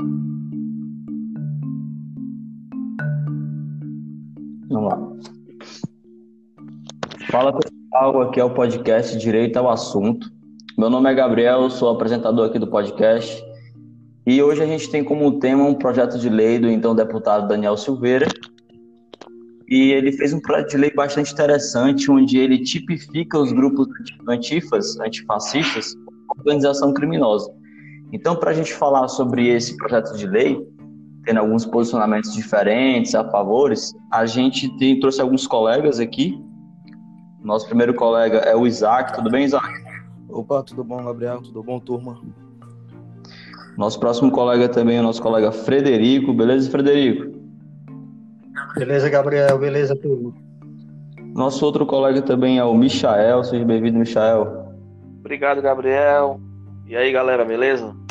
[0.00, 0.50] Vamos
[4.70, 4.98] lá.
[7.30, 10.28] Fala pessoal, aqui é o podcast Direito ao Assunto.
[10.76, 13.40] Meu nome é Gabriel, sou apresentador aqui do podcast.
[14.26, 17.76] E hoje a gente tem como tema um projeto de lei do então deputado Daniel
[17.76, 18.26] Silveira.
[19.68, 23.86] E ele fez um projeto de lei bastante interessante, onde ele tipifica os grupos
[24.28, 27.48] antifas, antifascistas, como organização criminosa.
[28.14, 30.64] Então, para a gente falar sobre esse projeto de lei,
[31.24, 36.40] tendo alguns posicionamentos diferentes, a favores, a gente tem, trouxe alguns colegas aqui.
[37.42, 39.14] Nosso primeiro colega é o Isaac.
[39.14, 39.66] Tudo bem, Isaac?
[40.28, 41.42] Opa, tudo bom, Gabriel?
[41.42, 42.16] Tudo bom, turma?
[43.76, 46.32] Nosso próximo colega também é o nosso colega Frederico.
[46.32, 47.36] Beleza, Frederico?
[48.76, 49.58] Beleza, Gabriel.
[49.58, 50.32] Beleza, turma.
[51.34, 53.42] Nosso outro colega também é o Michael.
[53.42, 54.68] Seja bem-vindo, Michael.
[55.18, 56.38] Obrigado, Gabriel.
[56.86, 58.03] E aí, galera, beleza?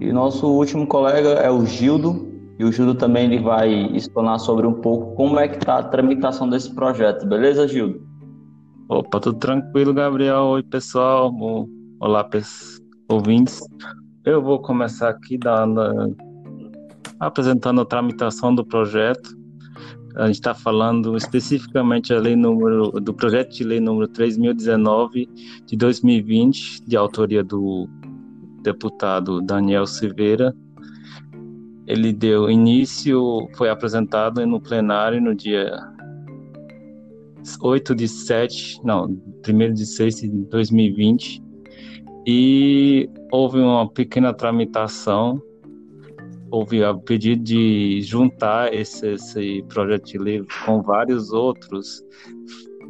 [0.00, 4.66] E nosso último colega é o Gildo, e o Gildo também ele vai explanar sobre
[4.66, 8.06] um pouco como é que está a tramitação desse projeto, beleza, Gildo?
[8.88, 10.44] Opa, tudo tranquilo, Gabriel.
[10.44, 11.34] Oi, pessoal.
[11.98, 12.28] Olá,
[13.08, 13.60] ouvintes.
[14.24, 16.16] Eu vou começar aqui dando,
[17.18, 19.36] apresentando a tramitação do projeto.
[20.16, 25.28] A gente está falando especificamente a lei número, do projeto de lei número 3019
[25.66, 27.88] de 2020, de autoria do
[28.66, 30.54] deputado Daniel Silveira.
[31.86, 35.70] Ele deu início, foi apresentado no plenário no dia
[37.62, 39.04] 8 de 7, não,
[39.48, 41.40] 1 de 6 de 2020,
[42.26, 45.40] e houve uma pequena tramitação,
[46.50, 52.02] houve o pedido de juntar esse, esse projeto de lei com vários outros,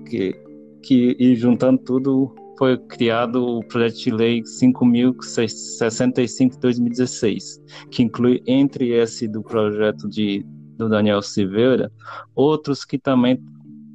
[0.09, 0.35] que,
[0.83, 8.43] que e juntando tudo foi criado o projeto de lei 5065 de 2016, que inclui
[8.47, 10.45] entre esse do projeto de
[10.77, 11.91] do Daniel Silveira,
[12.35, 13.43] outros que também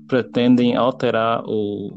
[0.08, 1.94] pretendem alterar o,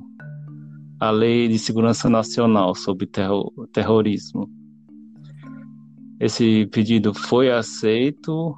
[1.01, 4.49] a Lei de Segurança Nacional sobre terror, terrorismo.
[6.21, 8.55] Esse pedido foi aceito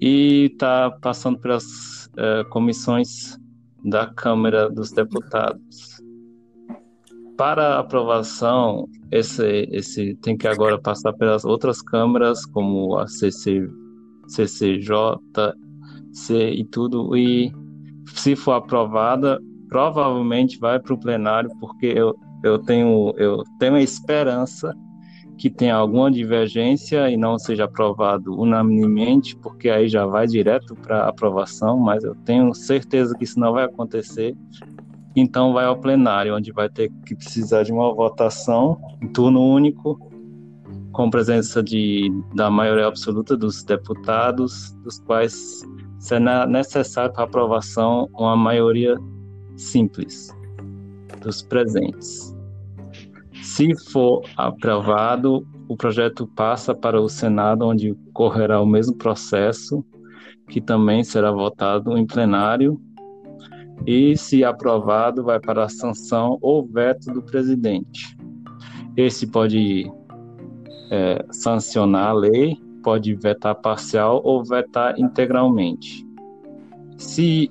[0.00, 3.36] e está passando pelas uh, comissões
[3.84, 5.87] da Câmara dos Deputados
[7.38, 13.64] para aprovação, esse, esse tem que agora passar pelas outras câmaras, como a CC,
[14.26, 14.92] CCJ,
[16.12, 17.52] C e tudo, e
[18.08, 22.12] se for aprovada, provavelmente vai para o plenário, porque eu,
[22.42, 24.74] eu, tenho, eu tenho a esperança
[25.38, 31.06] que tenha alguma divergência e não seja aprovado unanimemente, porque aí já vai direto para
[31.06, 34.36] aprovação, mas eu tenho certeza que isso não vai acontecer,
[35.20, 39.98] então vai ao plenário, onde vai ter que precisar de uma votação em turno único,
[40.92, 45.62] com presença de, da maioria absoluta dos deputados, dos quais
[45.98, 48.96] será necessário para aprovação uma maioria
[49.56, 50.34] simples
[51.22, 52.34] dos presentes.
[53.42, 59.84] Se for aprovado, o projeto passa para o Senado, onde correrá o mesmo processo,
[60.48, 62.80] que também será votado em plenário
[63.86, 68.16] e, se aprovado, vai para a sanção ou veto do presidente.
[68.96, 69.90] Esse pode
[70.90, 76.06] é, sancionar a lei, pode vetar parcial ou vetar integralmente.
[76.96, 77.50] Se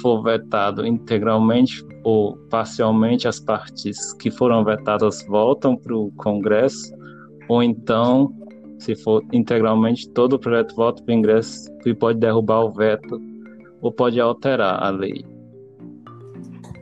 [0.00, 6.94] for vetado integralmente ou parcialmente, as partes que foram vetadas voltam para o Congresso,
[7.48, 8.32] ou então,
[8.78, 13.20] se for integralmente, todo o projeto volta para o Congresso e pode derrubar o veto
[13.80, 15.24] ou pode alterar a lei.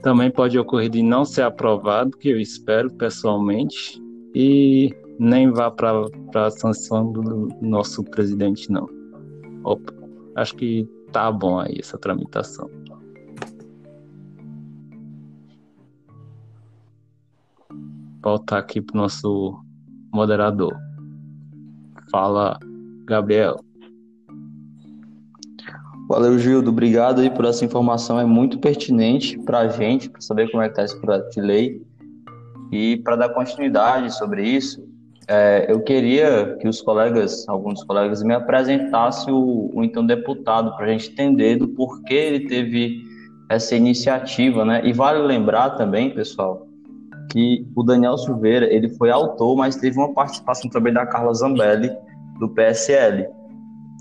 [0.03, 4.01] Também pode ocorrer de não ser aprovado, que eu espero pessoalmente,
[4.35, 8.89] e nem vá para a sanção do nosso presidente, não.
[9.65, 9.93] Opa,
[10.37, 12.69] acho que tá bom aí essa tramitação.
[18.23, 19.59] Voltar aqui para o nosso
[20.13, 20.75] moderador.
[22.11, 22.59] Fala,
[23.05, 23.59] Gabriel.
[26.15, 26.71] Valeu, Gildo.
[26.71, 28.21] Obrigado aí por essa informação.
[28.21, 31.41] É muito pertinente para a gente, para saber como é que está esse projeto de
[31.41, 31.83] lei.
[32.71, 34.81] E para dar continuidade sobre isso,
[35.27, 40.87] é, eu queria que os colegas, alguns colegas, me apresentassem o, o então deputado, para
[40.87, 43.03] a gente entender do porquê ele teve
[43.51, 44.83] essa iniciativa, né?
[44.85, 46.69] E vale lembrar também, pessoal,
[47.33, 51.91] que o Daniel Silveira, ele foi autor, mas teve uma participação também da Carla Zambelli,
[52.39, 53.27] do PSL,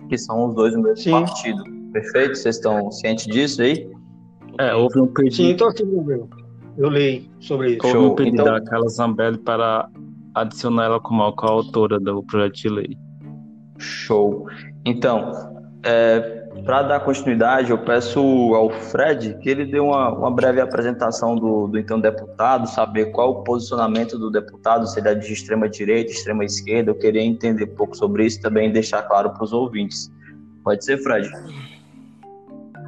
[0.07, 1.09] que são os dois do mesmo Sim.
[1.09, 1.72] partido.
[1.93, 2.35] Perfeito?
[2.35, 3.89] Vocês estão cientes disso aí?
[4.59, 5.35] É, houve um pedido.
[5.35, 6.27] Sim, estou aqui, meu.
[6.77, 7.87] Eu leio sobre isso.
[7.87, 8.53] Houve um pedido então...
[8.53, 9.87] da Carla Zambelli para
[10.33, 12.97] adicionar ela como coautora do projeto de lei.
[13.77, 14.47] Show.
[14.85, 15.31] Então,
[15.83, 16.19] é,
[16.65, 18.19] para dar continuidade, eu peço
[18.55, 23.31] ao Fred que ele dê uma, uma breve apresentação do, do, então deputado, saber qual
[23.31, 26.91] o posicionamento do deputado, se ele é de extrema direita, extrema esquerda.
[26.91, 30.11] Eu queria entender um pouco sobre isso também e deixar claro para os ouvintes.
[30.63, 31.29] Pode ser, Fred?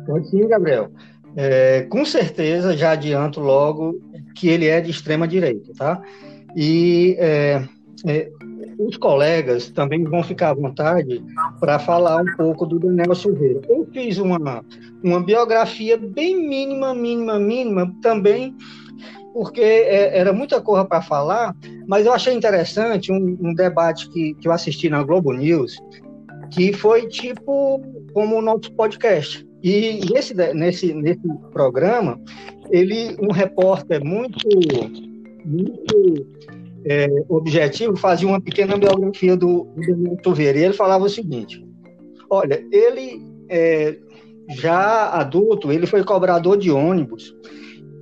[0.05, 0.91] Pode sim, Gabriel.
[1.35, 3.99] É, com certeza, já adianto logo
[4.35, 6.01] que ele é de extrema direita, tá?
[6.55, 7.63] E é,
[8.05, 8.29] é,
[8.79, 11.23] os colegas também vão ficar à vontade
[11.59, 13.61] para falar um pouco do Daniel Silveira.
[13.67, 14.63] Eu fiz uma,
[15.03, 18.55] uma biografia bem mínima, mínima, mínima, também
[19.35, 21.53] porque é, era muita coisa para falar,
[21.85, 25.77] mas eu achei interessante um, um, debate que, que eu assisti na Globo News,
[26.51, 27.81] que foi tipo
[28.13, 29.45] como o nosso podcast.
[29.65, 32.21] E nesse, nesse, nesse programa,
[32.69, 34.37] ele, um repórter muito,
[35.43, 36.27] muito
[36.85, 39.67] é, objetivo, fazia uma pequena biografia do,
[40.23, 40.59] Silveira.
[40.59, 41.67] E ele falava o seguinte:
[42.29, 43.19] olha, ele
[43.49, 43.97] é,
[44.49, 47.35] já adulto, ele foi cobrador de ônibus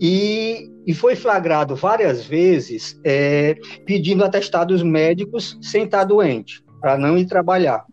[0.01, 3.55] e, e foi flagrado várias vezes é,
[3.85, 7.85] pedindo atestados médicos sem estar doente, para não ir trabalhar.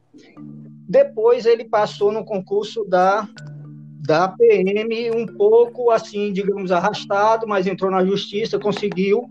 [0.88, 3.28] Depois ele passou no concurso da
[4.10, 9.24] da PM um pouco assim, digamos, arrastado, mas entrou na justiça, conseguiu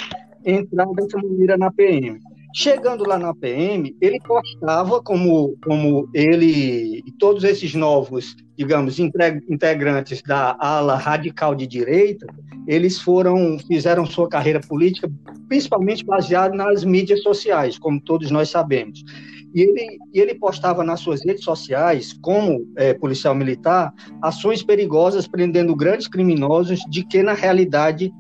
[0.46, 2.18] entrar dessa maneira na PM.
[2.56, 10.22] Chegando lá na PM, ele postava como, como ele e todos esses novos, digamos, integrantes
[10.22, 12.26] da ala radical de direita,
[12.66, 15.12] eles foram, fizeram sua carreira política
[15.50, 19.04] principalmente baseada nas mídias sociais, como todos nós sabemos.
[19.54, 25.28] E ele, e ele postava nas suas redes sociais, como é, policial militar, ações perigosas
[25.28, 28.12] prendendo grandes criminosos de que, na realidade,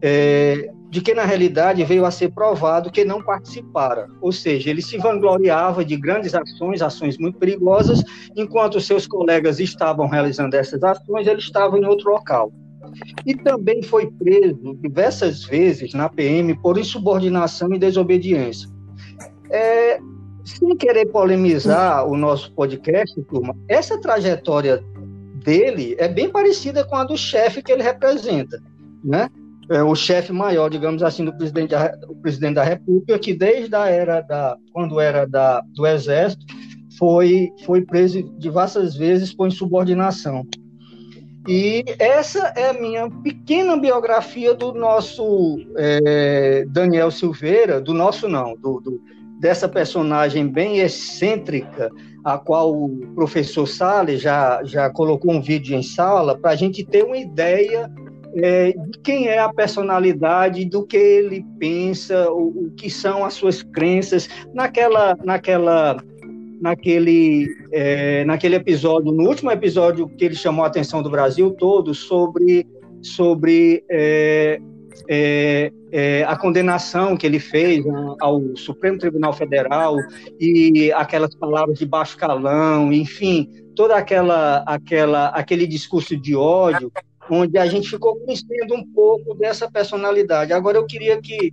[0.00, 4.06] é, de que na realidade veio a ser provado que não participara.
[4.20, 8.04] Ou seja, ele se vangloriava de grandes ações, ações muito perigosas,
[8.36, 12.52] enquanto seus colegas estavam realizando essas ações, ele estava em outro local.
[13.26, 18.68] E também foi preso diversas vezes na PM por insubordinação e desobediência.
[19.50, 19.98] É,
[20.44, 24.82] sem querer polemizar o nosso podcast, turma, essa trajetória
[25.44, 28.62] dele é bem parecida com a do chefe que ele representa,
[29.02, 29.28] né?
[29.70, 33.74] é, o chefe maior, digamos assim, do presidente da, do presidente da República, que desde
[33.74, 36.44] a era da, quando era da, do Exército,
[36.98, 40.46] foi, foi preso diversas vezes por insubordinação.
[41.46, 48.54] E essa é a minha pequena biografia do nosso é, Daniel Silveira, do nosso não,
[48.56, 49.00] do, do,
[49.40, 51.90] dessa personagem bem excêntrica,
[52.24, 56.84] a qual o professor Salles já, já colocou um vídeo em sala, para a gente
[56.84, 57.90] ter uma ideia
[58.36, 63.34] é, de quem é a personalidade, do que ele pensa, o, o, que são as
[63.34, 65.96] suas crenças, naquela, naquela,
[66.60, 71.94] naquele, é, naquele episódio, no último episódio que ele chamou a atenção do Brasil todo
[71.94, 72.66] sobre,
[73.02, 74.58] sobre é,
[75.08, 79.96] é, é a condenação que ele fez né, ao Supremo Tribunal Federal
[80.40, 86.90] e aquelas palavras de baixo calão, enfim, toda aquela, aquela, aquele discurso de ódio
[87.30, 90.52] onde a gente ficou conhecendo um pouco dessa personalidade.
[90.52, 91.52] Agora eu queria que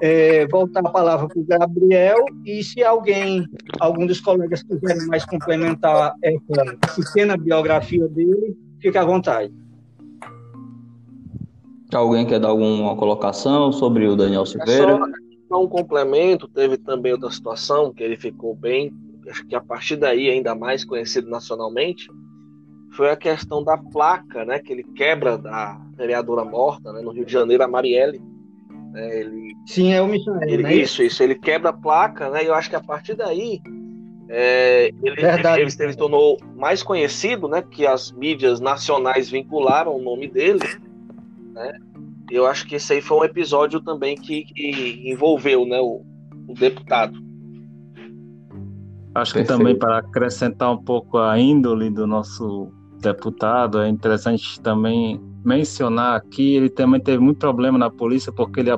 [0.00, 3.46] é, voltar a palavra para o Gabriel e se alguém,
[3.78, 9.52] algum dos colegas quiserem mais complementar essa pequena biografia dele, fique à vontade.
[11.92, 14.92] Alguém quer dar alguma colocação sobre o Daniel Silveira?
[14.92, 14.98] É
[15.48, 18.92] só um complemento, teve também outra situação que ele ficou bem,
[19.28, 22.08] acho que a partir daí ainda mais conhecido nacionalmente,
[22.92, 27.24] foi a questão da placa, né, que ele quebra da vereadora morta, né, no Rio
[27.24, 28.20] de Janeiro, a Marielle.
[28.92, 30.08] Né, ele, Sim, é o.
[30.42, 30.74] Ele, né?
[30.74, 31.22] Isso, isso.
[31.22, 33.60] Ele quebra a placa, né, e eu acho que a partir daí
[34.28, 40.26] é, ele, ele, ele, tornou mais conhecido, né, que as mídias nacionais vincularam o nome
[40.26, 40.60] dele,
[41.52, 41.72] né,
[42.30, 46.02] eu acho que esse aí foi um episódio também que, que envolveu, né, o,
[46.48, 47.18] o deputado.
[49.14, 55.20] Acho que também para acrescentar um pouco a índole do nosso deputado, é interessante também
[55.44, 58.70] mencionar que ele também teve muito problema na polícia porque ele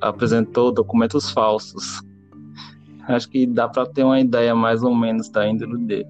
[0.00, 2.02] apresentou documentos falsos.
[3.08, 6.08] Acho que dá para ter uma ideia mais ou menos da índole dele.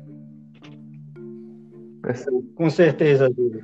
[2.57, 3.63] Com certeza, Júlio.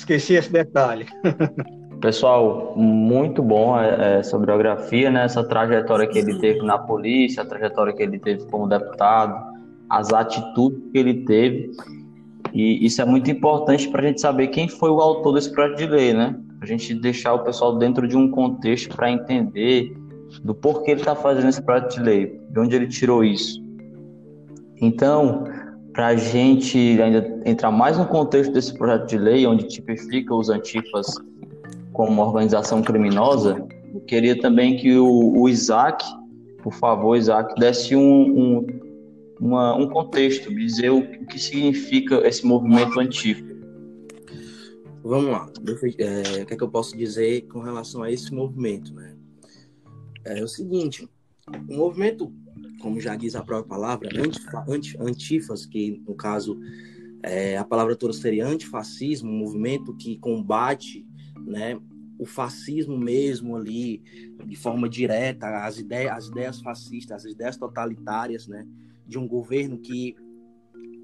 [0.00, 1.06] Esqueci esse detalhe.
[2.00, 5.24] Pessoal, muito bom é, essa biografia, né?
[5.24, 9.38] essa trajetória que ele teve na polícia, a trajetória que ele teve como deputado,
[9.90, 11.70] as atitudes que ele teve.
[12.54, 15.76] E isso é muito importante para a gente saber quem foi o autor desse projeto
[15.76, 16.34] de lei, né?
[16.62, 19.94] A gente deixar o pessoal dentro de um contexto para entender
[20.42, 23.62] do porquê ele está fazendo esse projeto de lei, de onde ele tirou isso.
[24.80, 25.44] Então,
[25.92, 30.48] para a gente ainda entrar mais no contexto desse projeto de lei, onde tipifica os
[30.48, 31.06] antifas
[31.92, 36.04] como uma organização criminosa, eu queria também que o, o Isaac,
[36.62, 38.66] por favor, Isaac, desse um, um,
[39.40, 43.50] uma, um contexto, dizer o, o, que significa esse movimento antifa.
[45.02, 45.50] Vamos lá,
[45.98, 49.16] é, o que é que eu posso dizer com relação a esse movimento, né?
[50.24, 51.08] É o seguinte,
[51.68, 52.32] o movimento
[52.80, 54.08] como já diz a própria palavra,
[54.68, 56.58] anti, antifas, que no caso
[57.22, 61.06] é, a palavra toda seria antifascismo, um movimento que combate
[61.46, 61.78] né,
[62.18, 64.02] o fascismo mesmo ali,
[64.46, 68.66] de forma direta, as ideias, as ideias fascistas, as ideias totalitárias né,
[69.06, 70.14] de um governo que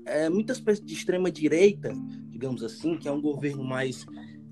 [0.06, 1.92] é muitas pessoas de extrema direita,
[2.30, 4.06] digamos assim, que é um governo mais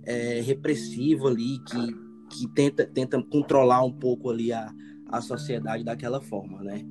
[0.05, 4.73] é, repressivo ali, que, que tenta, tenta controlar um pouco ali a,
[5.09, 6.85] a sociedade daquela forma, né?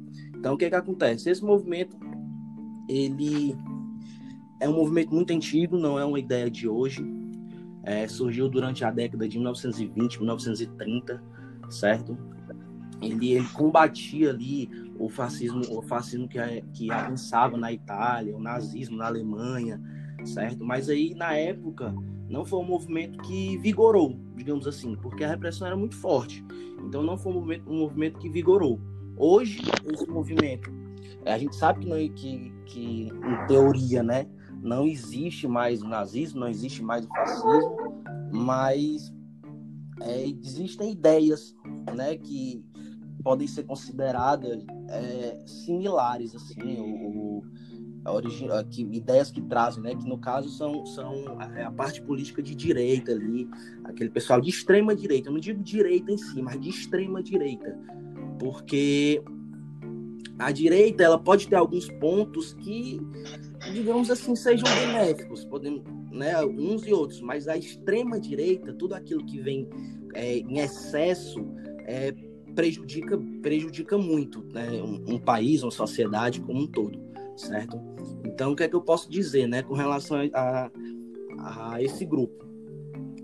[0.43, 1.29] Então, o que, que acontece?
[1.29, 1.95] Esse movimento,
[2.89, 3.55] ele
[4.59, 7.01] é um movimento muito antigo, não é uma ideia de hoje.
[7.81, 11.23] É, surgiu durante a década de 1920, 1930,
[11.69, 12.17] certo?
[13.01, 14.69] Ele, ele combatia ali
[14.99, 16.37] o fascismo, o fascismo que,
[16.73, 19.81] que avançava na Itália, o nazismo na Alemanha,
[20.25, 20.65] certo?
[20.65, 21.95] Mas aí, na época,
[22.27, 26.43] não foi um movimento que vigorou, digamos assim, porque a repressão era muito forte.
[26.85, 28.91] Então, não foi um movimento, um movimento que vigorou.
[29.17, 30.71] Hoje, esse movimento,
[31.25, 34.27] a gente sabe que, não, que, que em teoria, né,
[34.61, 37.77] não existe mais o nazismo, não existe mais o fascismo,
[38.31, 39.13] mas
[40.01, 41.55] é, existem ideias,
[41.95, 42.65] né, que
[43.23, 47.43] podem ser consideradas é, similares, assim, o,
[48.69, 52.41] que, ideias que trazem, né, que no caso são, são a, é a, parte política
[52.41, 53.47] de direita ali,
[53.85, 57.77] aquele pessoal de extrema direita, eu não digo direita em si, mas de extrema direita,
[58.43, 59.23] porque
[60.37, 62.99] a direita ela pode ter alguns pontos que,
[63.71, 65.81] digamos assim, sejam benéficos, podemos,
[66.11, 69.69] né, uns e outros, mas a extrema direita, tudo aquilo que vem
[70.13, 71.39] é, em excesso,
[71.85, 72.13] é,
[72.53, 76.99] prejudica prejudica muito né, um, um, país, uma sociedade como um todo,
[77.37, 77.79] certo?
[78.25, 80.69] Então, o que é que eu posso dizer, né, com relação a,
[81.39, 82.45] a esse grupo?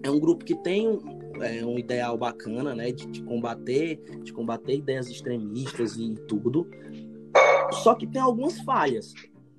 [0.01, 0.87] É um grupo que tem
[1.41, 6.69] é, um ideal bacana, né, de, de, combater, de combater ideias extremistas e tudo.
[7.83, 9.13] Só que tem algumas falhas,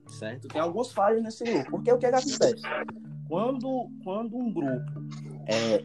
[0.06, 0.48] certo?
[0.48, 1.70] Tem algumas falhas nesse grupo.
[1.70, 2.62] Porque o que, é que acontece?
[3.28, 5.04] Quando, quando um grupo
[5.46, 5.84] é,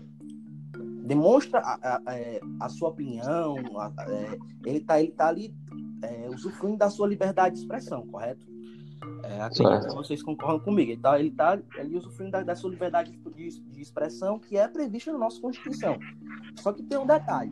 [1.05, 5.55] demonstra a, a, a, é, a, sua opinião, é, ele está ele tá ali
[6.01, 8.54] é, usufruindo da sua liberdade de expressão, correto?
[9.27, 10.91] É, acredito que vocês concordam comigo.
[10.91, 14.67] Ele está ele tá ali usufruindo da, da sua liberdade de, de, expressão que é
[14.67, 15.97] prevista na nossa Constituição.
[16.59, 17.51] Só que tem um detalhe.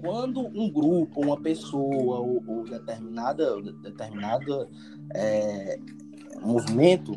[0.00, 4.68] Quando um grupo, uma pessoa ou, ou determinada, determinada
[5.14, 5.78] é,
[6.42, 7.12] movimento,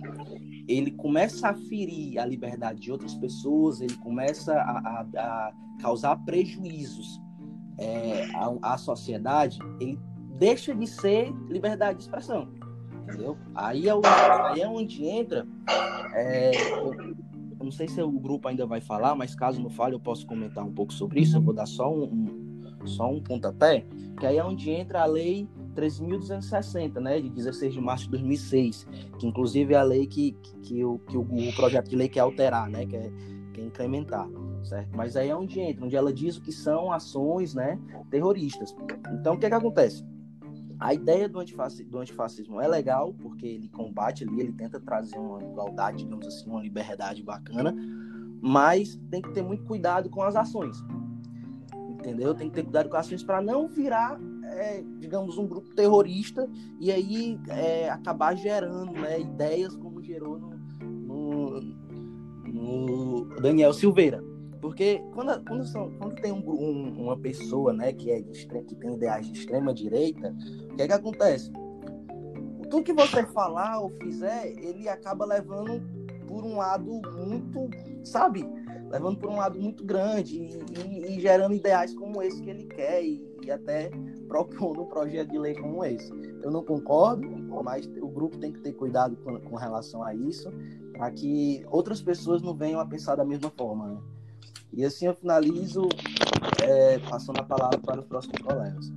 [0.67, 6.15] ele começa a ferir a liberdade de outras pessoas, ele começa a, a, a causar
[6.25, 7.19] prejuízos
[7.77, 9.99] é, à, à sociedade, ele
[10.37, 12.60] deixa de ser liberdade de expressão
[13.11, 13.37] entendeu?
[13.53, 15.47] Aí é, o, aí é onde entra.
[16.13, 19.95] É, eu, eu não sei se o grupo ainda vai falar, mas caso não fale,
[19.95, 21.37] eu posso comentar um pouco sobre isso.
[21.37, 23.85] Eu vou dar só um, um só um pontapé,
[24.19, 28.87] que aí é onde entra a lei 13.260, né, de 16 de março de 2006,
[29.19, 32.09] que inclusive é a lei que, que, que, o, que o, o projeto de lei
[32.09, 33.11] quer alterar, né, quer,
[33.53, 34.27] quer incrementar,
[34.63, 34.89] certo?
[34.95, 38.75] Mas aí é onde entra, onde ela diz o que são ações, né, terroristas.
[39.13, 40.03] Então, o que é que acontece?
[40.81, 45.15] A ideia do, antifascismo, do antifascismo é legal, porque ele combate ali, ele tenta trazer
[45.15, 47.75] uma igualdade, digamos assim, uma liberdade bacana,
[48.41, 50.83] mas tem que ter muito cuidado com as ações.
[51.87, 52.33] Entendeu?
[52.33, 56.49] Tem que ter cuidado com as ações para não virar, é, digamos, um grupo terrorista
[56.79, 61.61] e aí é, acabar gerando né, ideias como gerou no, no,
[62.47, 64.30] no Daniel Silveira.
[64.61, 68.75] Porque quando, quando, são, quando tem um, um, uma pessoa né, que, é de, que
[68.75, 70.33] tem ideais de extrema direita,
[70.71, 71.51] o que é que acontece?
[72.69, 75.81] Tudo que você falar ou fizer, ele acaba levando
[76.27, 77.69] por um lado muito,
[78.03, 78.47] sabe?
[78.89, 82.65] Levando por um lado muito grande e, e, e gerando ideais como esse que ele
[82.65, 83.89] quer e, e até
[84.27, 86.09] propondo um projeto de lei como esse.
[86.41, 87.27] Eu não concordo,
[87.63, 90.49] mas o grupo tem que ter cuidado com, com relação a isso,
[90.93, 93.87] para que outras pessoas não venham a pensar da mesma forma.
[93.87, 93.97] Né?
[94.73, 95.87] E assim eu finalizo
[96.61, 98.91] é, passando a palavra para os próximos colegas.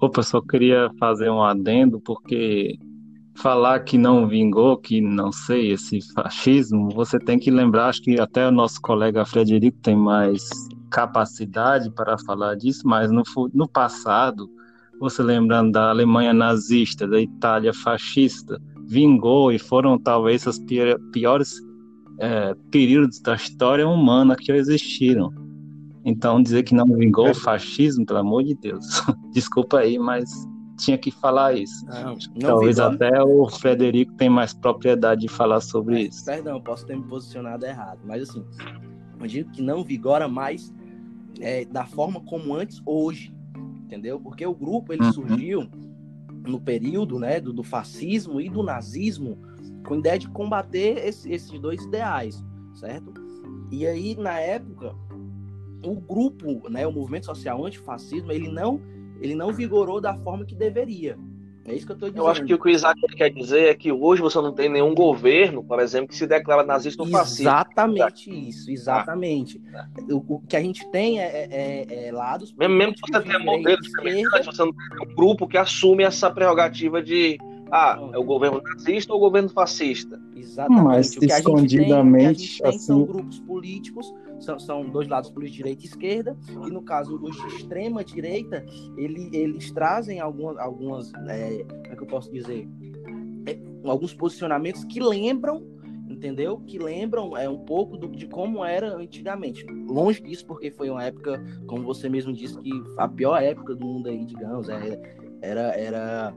[0.00, 2.78] Opa, só queria fazer um adendo, porque
[3.34, 8.20] falar que não vingou, que não sei, esse fascismo, você tem que lembrar, acho que
[8.20, 10.42] até o nosso colega Frederico tem mais
[10.90, 14.48] capacidade para falar disso, mas no, no passado,
[14.98, 20.58] você lembrando da Alemanha nazista, da Itália fascista, vingou e foram talvez os
[21.12, 21.60] piores
[22.18, 25.32] é, períodos da história humana que existiram.
[26.04, 28.84] Então, dizer que não vingou o fascismo, pelo amor de Deus.
[29.32, 30.28] Desculpa aí, mas
[30.78, 31.84] tinha que falar isso.
[31.86, 36.24] Não, não Talvez vi, até o Frederico tem mais propriedade de falar sobre isso.
[36.24, 38.44] Perdão, posso ter me posicionado errado, mas assim,
[39.20, 40.72] eu digo que não vigora mais
[41.40, 43.34] é, da forma como antes hoje,
[43.84, 44.20] entendeu?
[44.20, 45.12] Porque o grupo ele uhum.
[45.12, 45.68] surgiu
[46.46, 49.38] no período né, do, do, fascismo e do nazismo
[49.88, 53.14] com a ideia de combater esse, esses dois ideais, certo?
[53.72, 54.94] E aí, na época,
[55.82, 58.80] o grupo, né, o movimento social antifascismo, ele não
[59.20, 61.18] ele não vigorou da forma que deveria.
[61.64, 62.24] É isso que eu estou dizendo.
[62.24, 64.68] Eu acho que o que o Isaac quer dizer é que hoje você não tem
[64.68, 67.42] nenhum governo, por exemplo, que se declara nazista ou fascista.
[67.42, 69.60] Exatamente isso, exatamente.
[69.74, 69.88] Ah.
[70.08, 72.54] O, o, que a gente tem é, é, é, é lados.
[72.54, 76.30] Mesmo, mesmo que você tenha modelos semelhantes, você não tem um grupo que assume essa
[76.30, 77.38] prerrogativa de
[77.70, 80.20] ah, é o governo nazista ou o governo fascista.
[80.34, 80.84] Exatamente.
[80.84, 82.78] Mas o que escondidamente, tem, assim...
[82.78, 87.36] são grupos políticos são, são dois lados políticos, direita e esquerda, e no caso os
[87.36, 88.64] de extrema direita,
[88.96, 92.68] ele, eles trazem algumas, algumas é, como é que eu posso dizer,
[93.46, 96.58] é, alguns posicionamentos que lembram entendeu?
[96.66, 99.64] Que lembram é um pouco do, de como era antigamente.
[99.86, 103.86] Longe disso, porque foi uma época, como você mesmo disse, que a pior época do
[103.86, 105.00] mundo aí, digamos, é,
[105.40, 106.34] era era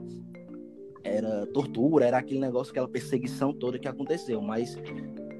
[1.04, 4.40] era tortura, era aquele negócio, aquela perseguição toda que aconteceu.
[4.40, 4.76] Mas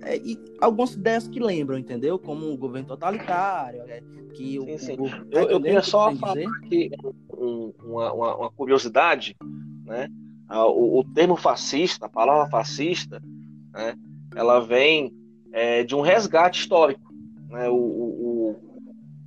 [0.04, 2.18] é, e algumas ideias que lembram, entendeu?
[2.18, 4.02] Como o governo totalitário, é,
[4.34, 4.96] que o, sim.
[4.98, 6.48] O, eu, eu queria só falar dizer?
[6.48, 6.90] aqui
[7.32, 9.36] um, uma, uma, uma, curiosidade,
[9.84, 10.08] né?
[10.50, 13.22] O, o, termo fascista, a palavra fascista,
[13.72, 13.94] né?
[14.34, 15.12] Ela vem
[15.52, 17.12] é, de um resgate histórico,
[17.48, 17.68] né?
[17.68, 18.50] O, o,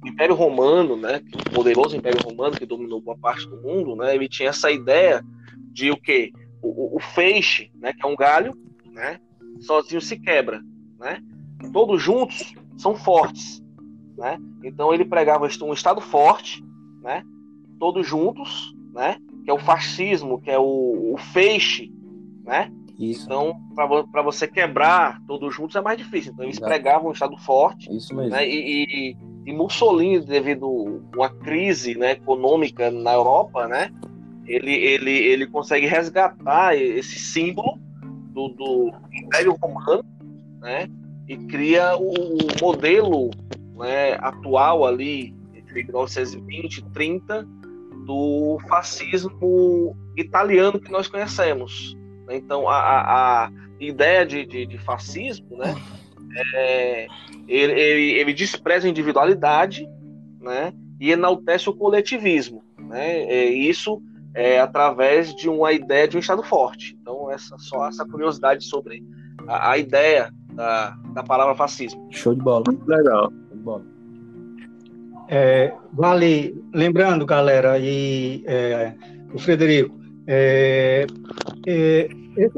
[0.03, 1.21] o Império Romano, né?
[1.49, 4.13] O poderoso Império Romano que dominou boa parte do mundo, né?
[4.13, 5.23] Ele tinha essa ideia
[5.75, 6.31] de o quê?
[6.61, 7.91] O, o, feixe, né?
[7.93, 8.57] Que é um galho,
[8.91, 9.19] né?
[9.59, 10.61] sozinho se quebra,
[10.97, 11.21] né?
[11.71, 13.61] Todos juntos são fortes,
[14.17, 14.37] né?
[14.63, 16.63] Então ele pregava um estado forte,
[17.01, 17.23] né?
[17.77, 19.17] Todos juntos, né?
[19.43, 21.91] Que é o fascismo, que é o, o feixe,
[22.43, 22.71] né?
[22.97, 23.25] Isso.
[23.25, 26.31] Então, para você quebrar todos juntos é mais difícil.
[26.31, 26.71] Então, eles Exato.
[26.71, 27.93] pregavam um Estado forte.
[27.93, 28.31] Isso mesmo.
[28.31, 28.47] Né?
[28.47, 33.91] E, e, e, Mussolini, devido a uma crise né, econômica na Europa, né,
[34.45, 37.79] ele, ele, ele consegue resgatar esse símbolo
[38.33, 40.03] do, do Império Romano,
[40.59, 40.87] né?
[41.27, 42.13] E cria o
[42.61, 43.31] modelo
[43.75, 47.47] né, atual ali, entre 1920 e 30,
[48.05, 51.97] do fascismo italiano que nós conhecemos.
[52.29, 55.75] Então, a, a ideia de, de, de, fascismo, né,
[56.53, 57.07] é,
[57.47, 59.87] ele, ele, ele, despreza a individualidade
[60.39, 62.63] né, e enaltece o coletivismo.
[62.77, 64.01] Né, é, isso
[64.35, 66.95] é, através de uma ideia de um Estado forte.
[67.01, 69.01] Então, essa só essa curiosidade sobre
[69.47, 72.05] a, a ideia da, da palavra fascismo.
[72.11, 72.65] Show de bola.
[72.67, 73.31] Muito legal.
[73.31, 73.85] Show de bola.
[75.29, 78.93] É, vale, lembrando, galera, e é,
[79.33, 81.07] o Frederico, é,
[81.65, 82.09] é,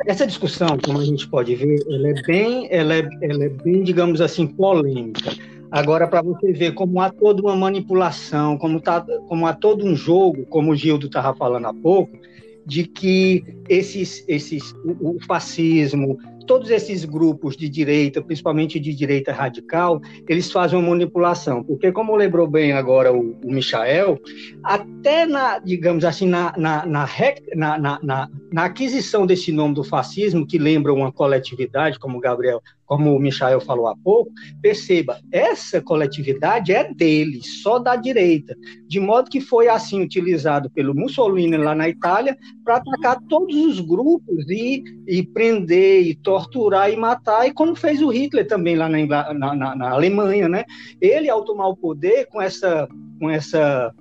[0.06, 3.84] essa discussão, como a gente pode ver, ela é bem, ela é, ela é bem,
[3.84, 5.32] digamos assim, polêmica.
[5.72, 9.96] Agora, para você ver como há toda uma manipulação, como, tá, como há todo um
[9.96, 12.18] jogo, como o Gildo estava falando há pouco,
[12.66, 19.32] de que esses, esses, o, o fascismo, todos esses grupos de direita, principalmente de direita
[19.34, 24.20] radical, eles fazem uma manipulação, porque como lembrou bem agora o, o Michael,
[24.64, 30.94] até na, digamos assim, na, na, na, na, aquisição desse nome do fascismo, que lembra
[30.94, 36.92] uma coletividade, como o Gabriel como o Michael falou há pouco, perceba, essa coletividade é
[36.92, 38.56] dele, só da direita,
[38.88, 43.82] de modo que foi assim utilizado pelo Mussolini lá na Itália para atacar todos os
[43.82, 48.88] grupos e, e prender, e torturar e matar, e como fez o Hitler também lá
[48.88, 50.64] na, na, na Alemanha, né?
[51.02, 52.88] Ele, ao tomar o poder com essa,
[53.20, 53.94] com essa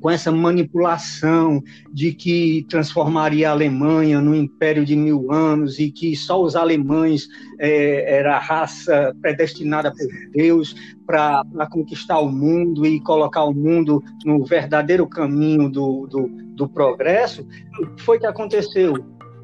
[0.00, 6.16] com essa manipulação de que transformaria a Alemanha num império de mil anos e que
[6.16, 10.74] só os alemães é, era a raça predestinada por Deus
[11.06, 17.46] para conquistar o mundo e colocar o mundo no verdadeiro caminho do, do, do progresso,
[17.80, 18.94] o que foi que aconteceu?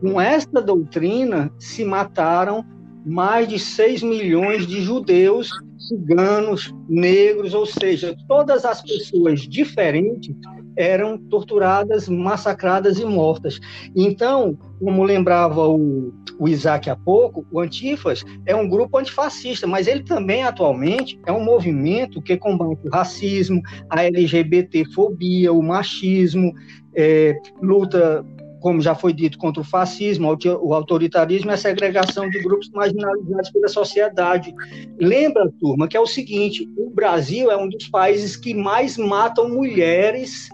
[0.01, 2.65] Com esta doutrina se mataram
[3.09, 5.51] mais de 6 milhões de judeus
[5.89, 10.35] ciganos, negros, ou seja, todas as pessoas diferentes
[10.77, 13.59] eram torturadas, massacradas e mortas.
[13.97, 19.87] Então, como lembrava o, o Isaac há pouco, o Antifas é um grupo antifascista, mas
[19.87, 26.53] ele também atualmente é um movimento que combate o racismo, a LGBTfobia, o machismo,
[26.95, 28.25] é, luta
[28.61, 33.51] como já foi dito, contra o fascismo, o autoritarismo e a segregação de grupos marginalizados
[33.51, 34.55] pela sociedade.
[35.01, 39.49] Lembra, turma, que é o seguinte: o Brasil é um dos países que mais matam
[39.49, 40.49] mulheres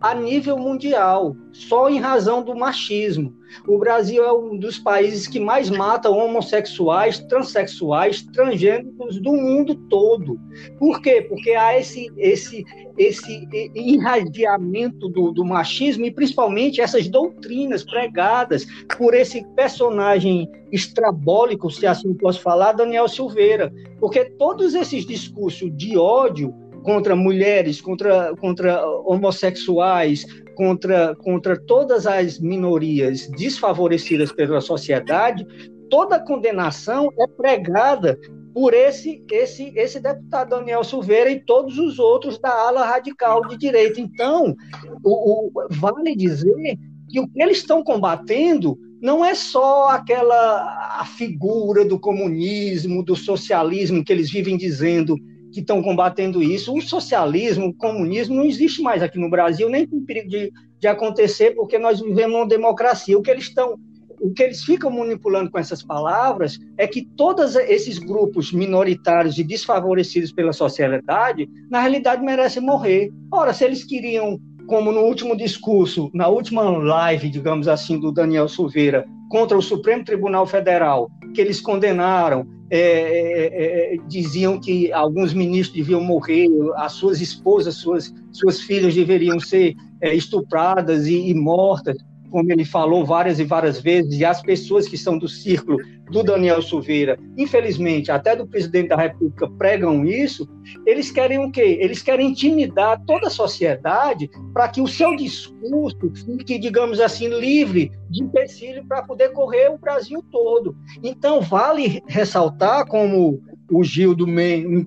[0.00, 3.34] a nível mundial, só em razão do machismo.
[3.66, 10.38] O Brasil é um dos países que mais mata homossexuais, transexuais, transgêneros do mundo todo.
[10.78, 11.22] Por quê?
[11.22, 12.64] Porque há esse, esse,
[12.98, 18.66] esse irradiamento do, do machismo e principalmente essas doutrinas pregadas
[18.98, 23.72] por esse personagem estrabólico, se assim posso falar, Daniel Silveira.
[23.98, 26.54] Porque todos esses discursos de ódio
[26.86, 35.44] contra mulheres, contra, contra homossexuais, contra, contra todas as minorias desfavorecidas pela sociedade,
[35.90, 38.16] toda condenação é pregada
[38.54, 43.58] por esse, esse, esse deputado Daniel Silveira e todos os outros da ala radical de
[43.58, 44.00] direita.
[44.00, 44.54] Então,
[45.02, 51.04] o, o, vale dizer que o que eles estão combatendo não é só aquela a
[51.04, 55.16] figura do comunismo, do socialismo que eles vivem dizendo
[55.56, 56.76] que estão combatendo isso.
[56.76, 60.86] O socialismo, o comunismo não existe mais aqui no Brasil, nem tem perigo de, de
[60.86, 63.16] acontecer, porque nós vivemos uma democracia.
[63.16, 63.78] O que eles estão
[64.18, 69.44] o que eles ficam manipulando com essas palavras é que todos esses grupos minoritários e
[69.44, 73.10] desfavorecidos pela sociedade, na realidade, merecem morrer.
[73.30, 78.48] Ora, se eles queriam, como no último discurso, na última live, digamos assim, do Daniel
[78.48, 85.32] Silveira, contra o Supremo Tribunal Federal, que eles condenaram é, é, é, diziam que alguns
[85.32, 91.34] ministros deviam morrer, as suas esposas, suas, suas filhas deveriam ser é, estupradas e, e,
[91.34, 91.96] mortas,
[92.30, 95.78] como ele falou várias e várias vezes, e as pessoas que são do círculo
[96.10, 100.48] do Daniel Silveira, infelizmente, até do presidente da República pregam isso,
[100.86, 101.78] eles querem o quê?
[101.80, 107.90] Eles querem intimidar toda a sociedade para que o seu discurso fique, digamos assim, livre
[108.08, 110.76] de empecilho para poder correr o Brasil todo.
[111.02, 114.26] Então, vale ressaltar, como o Gildo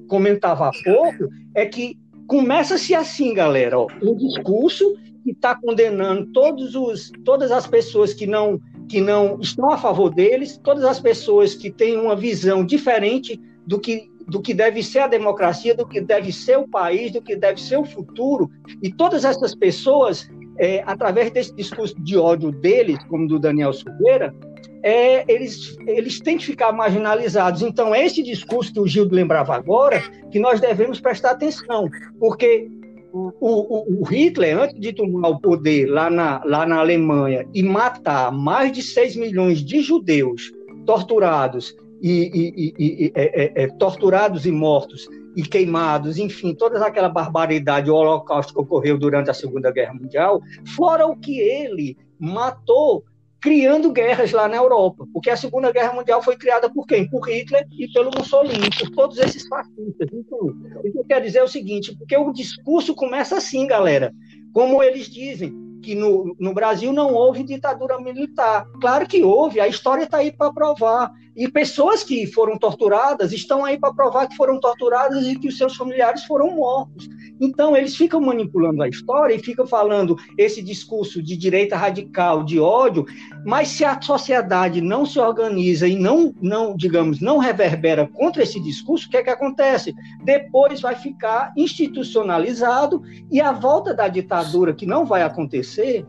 [0.08, 1.98] comentava há pouco, é que
[2.28, 8.26] começa-se assim, galera, ó, um discurso que está condenando todos os, todas as pessoas que
[8.26, 13.40] não que não estão a favor deles, todas as pessoas que têm uma visão diferente
[13.66, 17.22] do que, do que deve ser a democracia, do que deve ser o país, do
[17.22, 18.50] que deve ser o futuro,
[18.82, 20.28] e todas essas pessoas,
[20.58, 24.34] é, através desse discurso de ódio deles, como do Daniel Silveira,
[24.82, 27.62] é, eles, eles têm que ficar marginalizados.
[27.62, 30.02] Então, é esse discurso que o Gildo lembrava agora,
[30.32, 31.88] que nós devemos prestar atenção,
[32.20, 32.70] porque
[33.12, 37.64] o, o, o, Hitler, antes de tomar o poder lá na, lá na Alemanha e
[37.64, 40.52] matar mais de 6 milhões de judeus
[40.86, 46.84] torturados e, e, e, e é, é, é, torturados e mortos e queimados, enfim, toda
[46.86, 50.42] aquela barbaridade, o holocausto que ocorreu durante a Segunda Guerra Mundial,
[50.76, 53.04] fora o que ele matou
[53.42, 57.10] criando guerras lá na Europa, porque a Segunda Guerra Mundial foi criada por quem?
[57.10, 60.10] Por Hitler e pelo Mussolini, por todos esses fascistas.
[60.12, 64.14] Então, o que eu quero dizer é o seguinte, porque o discurso começa assim, galera,
[64.54, 68.66] como eles dizem, que no, no Brasil não houve ditadura militar.
[68.82, 71.12] Claro que houve, a história está aí para provar.
[71.36, 75.58] E pessoas que foram torturadas estão aí para provar que foram torturadas e que os
[75.58, 77.08] seus familiares foram mortos.
[77.40, 82.60] Então, eles ficam manipulando a história e ficam falando esse discurso de direita radical, de
[82.60, 83.06] ódio,
[83.46, 88.60] mas se a sociedade não se organiza e não, não digamos, não reverbera contra esse
[88.60, 89.96] discurso, o que é que acontece?
[90.24, 96.06] Depois vai ficar institucionalizado e a volta da ditadura, que não vai acontecer,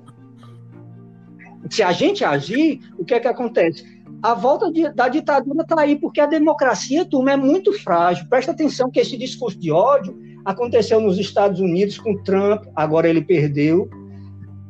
[1.71, 4.01] se a gente agir, o que é que acontece?
[4.23, 8.27] A volta de, da ditadura está aí, porque a democracia, turma, é muito frágil.
[8.29, 13.23] Presta atenção que esse discurso de ódio aconteceu nos Estados Unidos com Trump, agora ele
[13.23, 13.89] perdeu,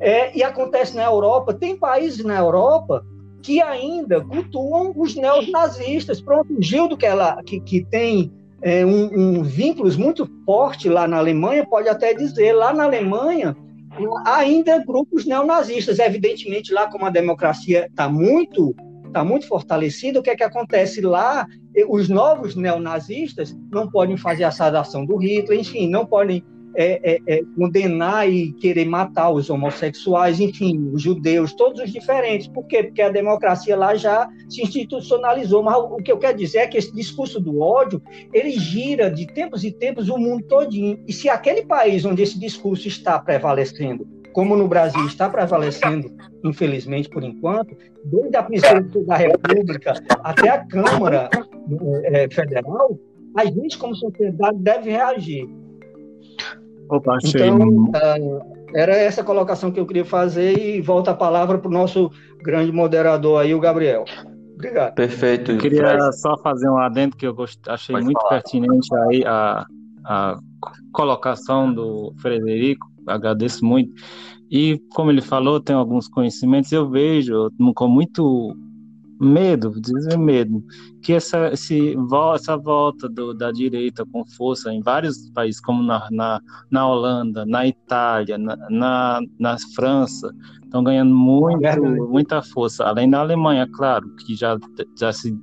[0.01, 1.53] é, e acontece na Europa.
[1.55, 3.05] Tem países na Europa
[3.43, 6.21] que ainda cultuam os neonazistas.
[6.21, 11.07] Pronto, o Gildo, que, ela, que, que tem é, um, um vínculos muito forte lá
[11.07, 13.57] na Alemanha, pode até dizer, lá na Alemanha,
[14.25, 15.99] ainda grupos neonazistas.
[15.99, 18.75] Evidentemente, lá como a democracia está muito,
[19.13, 21.47] tá muito fortalecida, o que é que acontece lá?
[21.89, 26.45] Os novos neonazistas não podem fazer a saudação do Hitler, enfim, não podem
[26.75, 32.47] é, é, é, condenar e querer matar os homossexuais, enfim, os judeus, todos os diferentes.
[32.47, 32.85] Por quê?
[32.85, 35.63] Porque a democracia lá já se institucionalizou.
[35.63, 38.01] Mas o que eu quero dizer é que esse discurso do ódio,
[38.33, 41.03] ele gira de tempos e tempos o mundo todinho.
[41.07, 46.11] E se aquele país onde esse discurso está prevalecendo como no Brasil está prevalecendo,
[46.45, 51.29] infelizmente por enquanto, desde a presidência da República até a Câmara
[52.05, 52.99] é, Federal,
[53.37, 55.49] a gente, como sociedade, deve reagir.
[56.89, 61.69] Opa, então, uh, era essa colocação que eu queria fazer e volta a palavra para
[61.69, 62.11] o nosso
[62.43, 64.05] grande moderador aí, o Gabriel.
[64.55, 64.95] Obrigado.
[64.95, 65.53] Perfeito.
[65.53, 67.61] Eu queria só fazer um adendo que eu gost...
[67.69, 68.31] achei Pode muito falar.
[68.31, 69.65] pertinente aí a,
[70.05, 70.39] a
[70.93, 73.93] colocação do Frederico, agradeço muito.
[74.51, 78.57] E como ele falou, tem alguns conhecimentos, eu vejo com muito
[79.21, 80.65] medo, dizer medo,
[81.03, 81.95] que essa, esse,
[82.35, 87.45] essa volta do, da direita com força em vários países, como na, na, na Holanda,
[87.45, 94.09] na Itália, na, na, na França, estão ganhando muito, muita força, além da Alemanha, claro,
[94.17, 94.59] que já,
[94.99, 95.39] já se,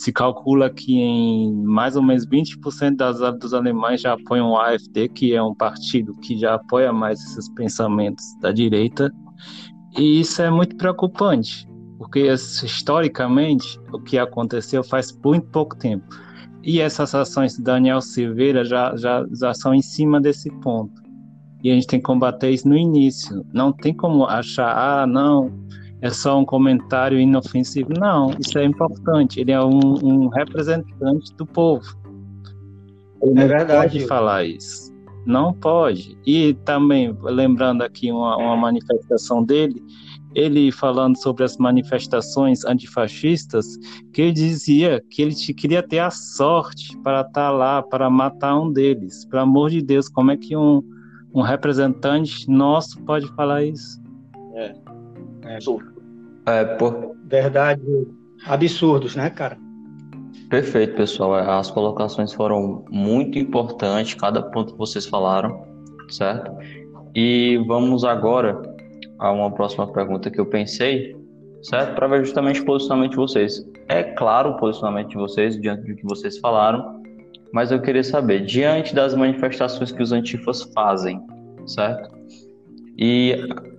[0.00, 5.08] se calcula que em mais ou menos 20% das, dos alemães já apoiam o AfD,
[5.08, 9.12] que é um partido que já apoia mais esses pensamentos da direita,
[9.96, 11.68] e isso é muito preocupante
[12.00, 16.06] porque historicamente o que aconteceu faz muito pouco tempo.
[16.62, 20.94] E essas ações de Daniel Silveira já, já, já são em cima desse ponto.
[21.62, 23.44] E a gente tem que combater isso no início.
[23.52, 25.52] Não tem como achar, ah, não,
[26.02, 27.90] é só um comentário inofensivo.
[27.98, 29.40] Não, isso é importante.
[29.40, 31.84] Ele é um, um representante do povo.
[33.22, 33.98] Ele é não verdade.
[33.98, 34.90] pode falar isso.
[35.26, 36.18] Não pode.
[36.26, 39.82] E também, lembrando aqui uma, uma manifestação dele,
[40.34, 43.66] ele falando sobre as manifestações antifascistas,
[44.12, 48.58] que ele dizia que ele queria ter a sorte para estar tá lá, para matar
[48.58, 49.26] um deles.
[49.26, 50.82] Pelo amor de Deus, como é que um,
[51.34, 54.00] um representante nosso pode falar isso?
[54.54, 54.74] É,
[55.44, 55.58] é.
[56.50, 57.14] É, por...
[57.26, 57.80] Verdade,
[58.44, 59.56] absurdos, né, cara?
[60.48, 61.34] Perfeito, pessoal.
[61.34, 65.64] As colocações foram muito importantes, cada ponto que vocês falaram,
[66.08, 66.50] certo?
[67.14, 68.60] E vamos agora
[69.20, 71.16] a uma próxima pergunta que eu pensei,
[71.62, 71.94] certo?
[71.94, 73.64] Para ver justamente o posicionamento de vocês.
[73.88, 77.00] É claro o posicionamento de vocês diante do que vocês falaram,
[77.52, 81.20] mas eu queria saber, diante das manifestações que os antifas fazem,
[81.66, 82.10] certo?
[82.98, 83.36] E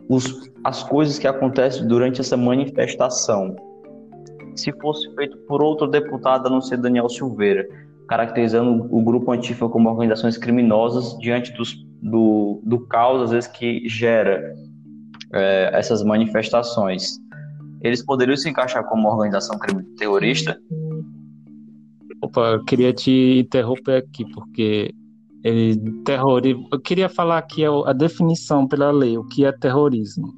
[0.10, 3.56] os, as coisas que acontecem durante essa manifestação,
[4.56, 7.68] se fosse feito por outro deputado a não ser Daniel Silveira,
[8.08, 13.88] caracterizando o grupo antifa como organizações criminosas diante dos, do, do caos, às vezes, que
[13.88, 14.54] gera
[15.34, 17.18] é, essas manifestações,
[17.82, 19.58] eles poderiam se encaixar como organização
[19.98, 20.58] terrorista?
[22.22, 24.94] Opa, eu queria te interromper aqui, porque
[25.44, 26.68] ele terrorismo.
[26.72, 30.34] Eu queria falar é a definição pela lei, o que é terrorismo.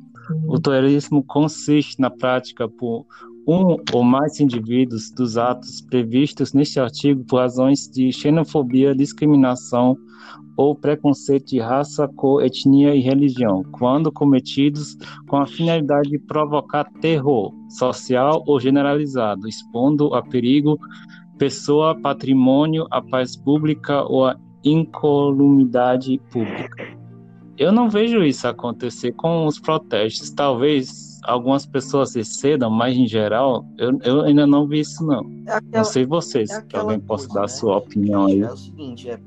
[0.47, 3.05] O terrorismo consiste na prática por
[3.45, 9.97] um ou mais indivíduos dos atos previstos neste artigo por razões de xenofobia, discriminação
[10.55, 14.95] ou preconceito de raça, cor, etnia e religião, quando cometidos
[15.27, 20.79] com a finalidade de provocar terror social ou generalizado, expondo a perigo
[21.37, 26.97] pessoa, patrimônio, a paz pública ou a incolumidade pública.
[27.57, 30.31] Eu não vejo isso acontecer com os protestos.
[30.31, 35.23] Talvez algumas pessoas se cedam, mas em geral, eu, eu ainda não vi isso, não.
[35.47, 37.47] É aquela, não sei vocês, é se alguém possa dar a né?
[37.47, 38.41] sua opinião aí.
[38.41, 39.19] É o seguinte, é,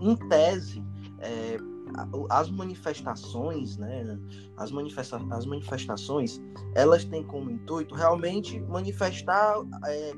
[0.00, 0.82] em tese,
[1.20, 1.58] é,
[2.30, 4.18] as manifestações, né,
[4.56, 6.40] as, manifesta as manifestações,
[6.74, 10.12] elas têm como intuito realmente manifestar é,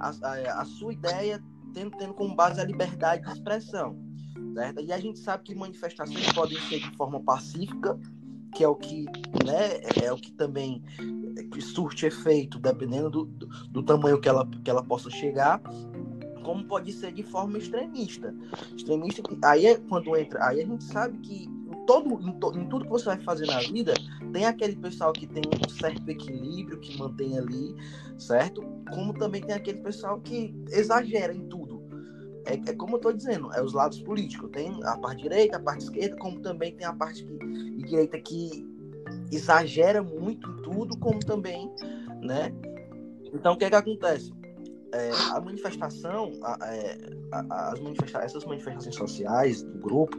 [0.00, 1.42] a, a, a, sua ideia
[1.72, 3.96] tendo, tendo como base a liberdade de expressão,
[4.54, 4.80] certo?
[4.80, 7.98] E a gente sabe que manifestações podem ser de forma pacífica,
[8.54, 9.04] que é o que,
[9.44, 10.82] né, é o que também
[11.60, 15.60] surte efeito, dependendo do, do, tamanho que ela, que ela possa chegar,
[16.44, 18.34] como pode ser de forma extremista.
[18.76, 21.57] Extremista, aí é quando entra, aí a gente sabe que
[21.88, 23.94] todo, em, to, em tudo que você vai fazer na vida,
[24.30, 27.74] tem aquele pessoal que tem um certo equilíbrio, que mantém ali,
[28.18, 28.62] certo?
[28.92, 31.82] Como também tem aquele pessoal que exagera em tudo.
[32.44, 34.50] É, é, como eu estou dizendo, é os lados políticos.
[34.52, 37.38] Tem a parte direita, a parte esquerda, como também tem a parte que,
[37.86, 38.66] direita que
[39.32, 41.72] exagera muito em tudo, como também,
[42.20, 42.52] né?
[43.32, 44.30] Então, o que é que acontece?
[44.92, 46.98] É, a manifestação, a, é,
[47.32, 50.16] a, as manifesta essas manifestações sociais do grupo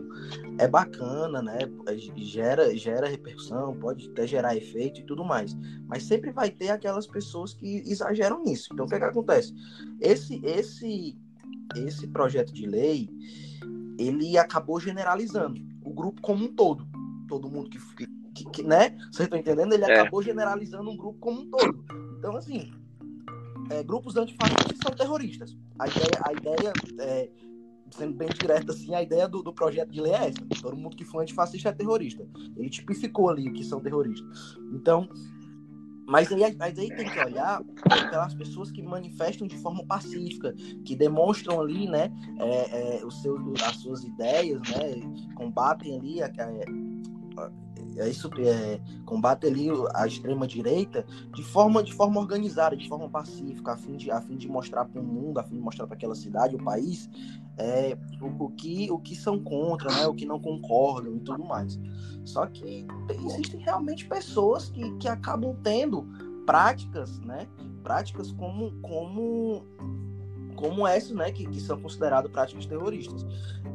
[0.59, 1.59] é bacana, né?
[1.87, 5.55] É, gera, gera repercussão, pode até gerar efeito e tudo mais.
[5.87, 8.69] Mas sempre vai ter aquelas pessoas que exageram nisso.
[8.71, 9.53] Então, o que, é que acontece?
[9.99, 11.17] Esse, esse,
[11.75, 13.09] esse projeto de lei,
[13.97, 16.87] ele acabou generalizando o grupo como um todo.
[17.27, 17.79] Todo mundo que,
[18.33, 18.91] que, que né?
[19.11, 19.73] Vocês estão entendendo?
[19.73, 19.99] Ele é.
[19.99, 21.83] acabou generalizando um grupo como um todo.
[22.17, 22.71] Então, assim,
[23.69, 25.57] é, grupos antifascistas são terroristas.
[25.77, 27.29] A ideia, a ideia é,
[27.91, 30.45] sendo bem direto assim, a ideia do, do projeto de lei é essa.
[30.61, 32.27] Todo mundo que for antifascista é terrorista.
[32.55, 34.57] Ele tipificou ali o que são terroristas.
[34.73, 35.07] Então,
[36.09, 37.63] mas aí, mas aí tem que olhar
[38.09, 40.53] pelas pessoas que manifestam de forma pacífica,
[40.83, 46.25] que demonstram ali, né, é, é, os seus, as suas ideias, né, combatem ali a,
[46.25, 46.88] a,
[48.07, 53.73] isso é, combate ali a extrema direita de forma de forma organizada, de forma pacífica,
[53.73, 55.95] a fim de a fim de mostrar para o mundo, a fim de mostrar para
[55.95, 57.09] aquela cidade, o país,
[57.57, 61.43] é, o, o, que o que são contra, né, o que não concordam e tudo
[61.43, 61.79] mais.
[62.23, 62.85] Só que
[63.25, 66.07] existem realmente pessoas que, que acabam tendo
[66.45, 67.47] práticas, né,
[67.83, 69.65] práticas como como
[70.55, 73.25] como essas, né, que, que são consideradas práticas terroristas.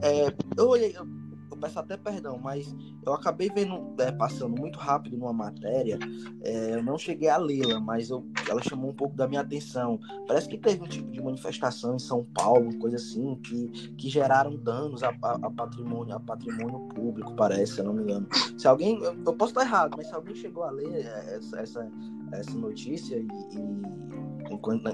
[0.03, 1.07] É, eu olhei, eu
[1.55, 2.75] eu peço até perdão, mas
[3.07, 5.99] eu acabei vendo, é, passando muito rápido numa matéria,
[6.43, 9.99] é, eu não cheguei a lê-la, mas eu, ela chamou um pouco da minha atenção.
[10.27, 14.57] Parece que teve um tipo de manifestação em São Paulo, coisa assim, que, que geraram
[14.57, 18.27] danos a, a, a patrimônio, a patrimônio público, parece, eu não me engano.
[18.59, 21.93] Se alguém, eu, eu, posso estar errado, mas se alguém chegou a ler essa, essa,
[22.33, 24.34] essa notícia e, e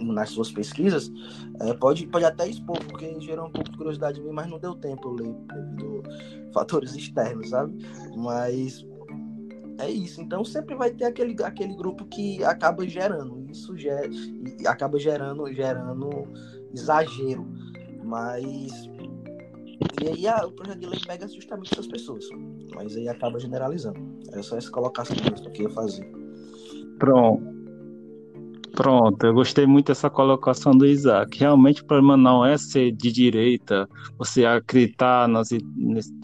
[0.02, 1.10] nas suas pesquisas,
[1.60, 4.58] é, pode, pode até expor, porque gerou um pouco de curiosidade em mim, mas não
[4.58, 6.02] deu tempo eu ler devido
[6.48, 7.74] a fatores externos, sabe?
[8.16, 8.84] Mas
[9.80, 10.20] é isso.
[10.20, 13.46] Então sempre vai ter aquele, aquele grupo que acaba gerando.
[13.50, 14.08] Isso gera,
[14.66, 16.28] acaba gerando, gerando
[16.72, 17.46] exagero.
[18.04, 18.88] Mas.
[20.02, 22.28] E aí a, o projeto de lei pega justamente essas pessoas.
[22.74, 24.00] Mas aí acaba generalizando.
[24.32, 26.06] É só essa colocação mesmo que eu ia fazer.
[26.98, 27.49] Pronto.
[28.80, 31.38] Pronto, eu gostei muito dessa colocação do Isaac.
[31.38, 35.50] Realmente o problema não é ser de direita, você acreditar, nas,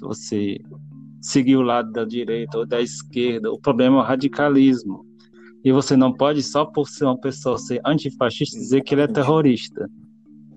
[0.00, 0.56] você
[1.20, 3.52] seguir o lado da direita ou da esquerda.
[3.52, 5.04] O problema é o radicalismo.
[5.62, 9.06] E você não pode, só por ser uma pessoa ser antifascista, dizer que ele é
[9.06, 9.86] terrorista.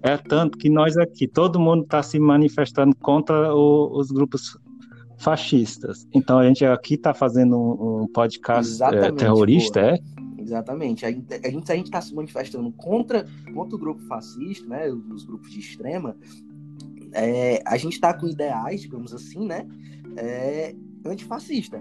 [0.02, 4.58] É tanto que nós aqui, todo mundo está se manifestando contra o, os grupos
[5.18, 6.08] fascistas.
[6.14, 10.00] Então a gente aqui está fazendo um, um podcast é, terrorista, é?
[10.50, 11.06] Exatamente.
[11.06, 15.52] A gente a gente está se manifestando contra, contra o grupo fascista, né, os grupos
[15.52, 16.18] de extrema.
[17.12, 19.68] É, a gente está com ideais, digamos assim, né,
[20.18, 21.80] é, antifascista.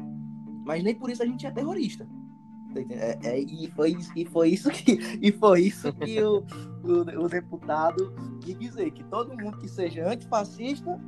[0.67, 2.07] Mas nem por isso a gente é terrorista.
[2.91, 6.45] É, é, e, foi, e foi isso que, e foi isso que o,
[6.85, 11.01] o, o, deputado quis dizer, que todo mundo que seja antifascista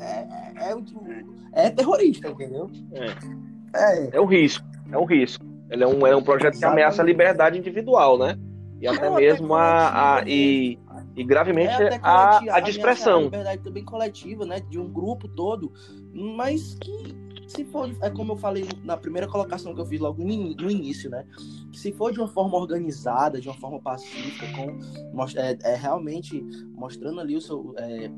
[0.00, 2.70] é, é, é, é terrorista, entendeu?
[2.92, 3.42] É.
[3.74, 5.51] É, é um risco, é um risco.
[5.72, 8.38] Ele é um, é um projeto que ameaça a liberdade individual, né?
[8.78, 10.78] E até é mesmo a, a e,
[11.16, 13.20] e gravemente é a, a, de expressão.
[13.20, 14.60] A liberdade também coletiva, né?
[14.60, 15.72] De um grupo todo,
[16.12, 17.14] mas que
[17.46, 21.08] se for, é como eu falei na primeira colocação que eu fiz logo no início,
[21.08, 21.24] né?
[21.72, 26.42] Se for de uma forma organizada, de uma forma pacífica, com é, é realmente
[26.74, 28.10] mostrando ali o seu é,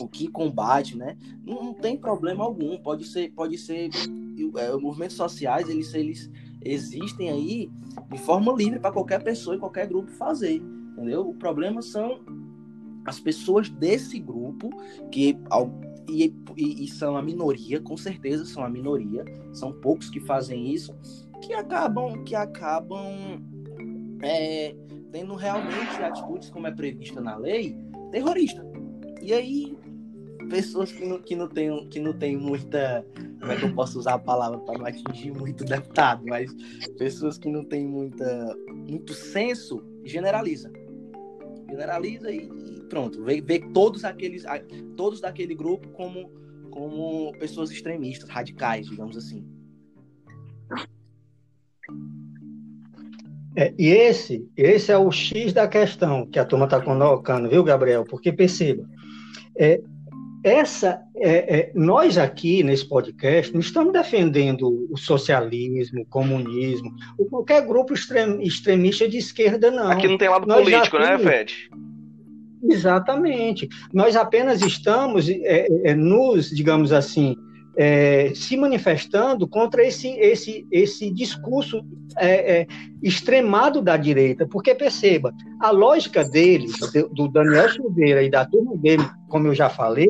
[0.00, 1.16] o que combate, né?
[1.44, 2.76] Não, não, tem problema algum.
[2.78, 3.88] Pode ser, pode ser.
[4.56, 6.30] É, movimentos sociais eles, eles
[6.62, 7.70] existem aí
[8.10, 11.28] de forma livre para qualquer pessoa e qualquer grupo fazer, entendeu?
[11.28, 12.20] O problema são
[13.04, 14.70] as pessoas desse grupo
[15.10, 15.38] que
[16.08, 20.72] e, e, e, são a minoria, com certeza são a minoria, são poucos que fazem
[20.72, 20.94] isso,
[21.42, 23.42] que acabam que acabam
[24.22, 24.74] é,
[25.10, 27.76] tendo realmente atitudes como é prevista na lei
[28.10, 28.64] terrorista.
[29.20, 29.76] E aí
[30.48, 33.04] pessoas que não, que não têm que não tem muita
[33.40, 36.50] como é que eu posso usar a palavra para não atingir muito deputado, mas
[36.98, 38.56] pessoas que não têm muita
[38.88, 40.70] muito senso generaliza,
[41.68, 44.44] generaliza e, e pronto, vê, vê todos aqueles
[44.96, 46.30] todos daquele grupo como
[46.70, 49.42] como pessoas extremistas, radicais, digamos assim.
[53.56, 57.64] É, e esse, esse é o X da questão que a turma está colocando, viu,
[57.64, 58.04] Gabriel?
[58.04, 58.86] Porque perceba,
[59.56, 59.80] é,
[60.46, 67.26] essa é, é, nós aqui nesse podcast não estamos defendendo o socialismo, o comunismo, ou
[67.26, 69.90] qualquer grupo extrem, extremista de esquerda, não.
[69.90, 71.70] Aqui não tem lado nós político, né, Fred?
[72.62, 73.68] Exatamente.
[73.92, 77.36] Nós apenas estamos é, é nos, digamos assim,
[77.76, 81.84] é, se manifestando contra esse, esse, esse discurso
[82.18, 82.66] é, é,
[83.02, 86.72] extremado da direita, porque perceba, a lógica deles,
[87.12, 90.08] do Daniel Silveira e da turma dele, como eu já falei,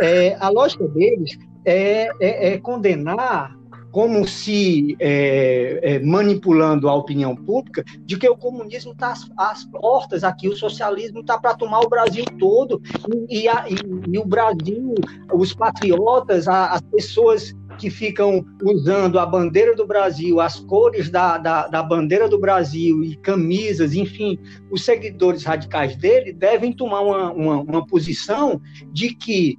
[0.00, 3.57] é, a lógica deles é, é, é condenar
[3.90, 9.64] como se é, é, manipulando a opinião pública de que o comunismo está às, às,
[9.64, 12.80] portas aqui, o socialismo está para tomar o Brasil todo,
[13.28, 13.76] e, e, a, e,
[14.12, 14.94] e, o Brasil,
[15.32, 21.38] os patriotas, a, as pessoas que ficam usando a bandeira do Brasil, as cores da,
[21.38, 24.36] da, da, bandeira do Brasil e camisas, enfim,
[24.70, 28.60] os seguidores radicais dele devem tomar uma, uma, uma posição
[28.92, 29.58] de que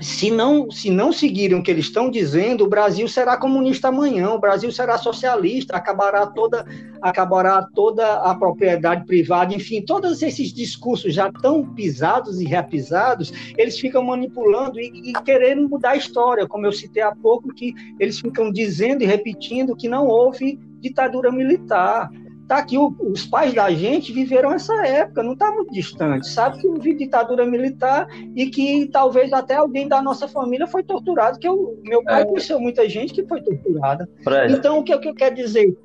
[0.00, 4.30] se não, se não seguirem o que eles estão dizendo, o Brasil será comunista amanhã,
[4.30, 6.64] o Brasil será socialista, acabará toda,
[7.02, 13.78] acabará toda a propriedade privada, enfim, todos esses discursos já tão pisados e repisados, eles
[13.78, 18.18] ficam manipulando e, e querendo mudar a história, como eu citei há pouco, que eles
[18.18, 22.10] ficam dizendo e repetindo que não houve ditadura militar,
[22.50, 26.26] tá aqui, os pais da gente viveram essa época, não está muito distante.
[26.26, 31.38] Sabe que houve ditadura militar e que talvez até alguém da nossa família foi torturado,
[31.38, 32.24] que eu, meu pai é.
[32.24, 34.08] conheceu muita gente que foi torturada.
[34.24, 34.52] Fred.
[34.52, 35.78] Então, o que, o que eu quero dizer?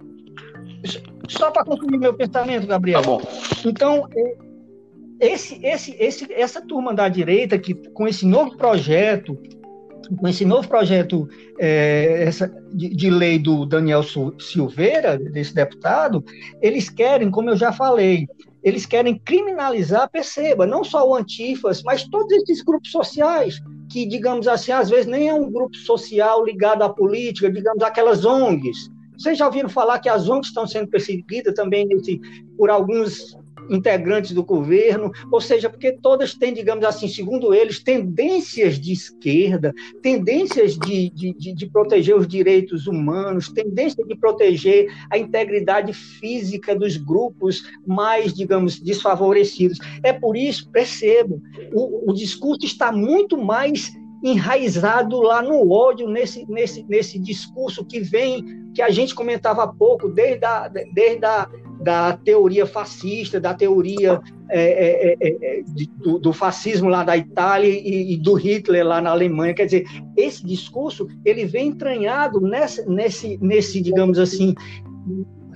[1.30, 3.04] Só para concluir meu pensamento, Gabriel.
[3.04, 3.22] Tá bom.
[3.64, 4.36] Então, é,
[5.20, 9.38] esse, esse, esse, essa turma da direita, que com esse novo projeto
[10.08, 11.28] com esse novo projeto
[11.60, 14.04] é, essa, de, de, lei do Daniel
[14.40, 16.24] Silveira, desse deputado,
[16.62, 18.28] eles querem, como eu já falei,
[18.64, 23.60] eles querem criminalizar, perceba, não só o Antifas, mas todos esses grupos sociais,
[23.92, 28.26] que, digamos assim, às vezes nem é um grupo social ligado à política, digamos, aquelas
[28.26, 28.90] ONGs.
[29.18, 32.20] Vocês já ouviram falar que as ONGs estão sendo perseguidas também nesse,
[32.58, 33.38] por alguns
[33.70, 39.74] integrantes do governo, ou seja, porque todas têm, digamos assim, segundo eles, tendências de esquerda,
[40.02, 46.76] tendências de, de, de, de proteger os direitos humanos, tendência de proteger a integridade física
[46.76, 49.80] dos grupos mais, digamos, desfavorecidos.
[50.04, 51.42] É por isso, percebo,
[51.74, 53.92] o, o discurso está muito mais
[54.24, 58.44] enraizado lá no ódio, nesse, nesse, nesse discurso que vem,
[58.74, 61.48] que a gente comentava há pouco, desde a, desde a
[61.82, 65.64] da teoria fascista, da teoria é, é, é, é, é
[65.98, 69.54] do, do, fascismo lá da Itália e, e, do Hitler lá na Alemanha.
[69.54, 74.56] Quer dizer, esse discurso ele vem entranhado nesse, nesse, nesse digamos assim,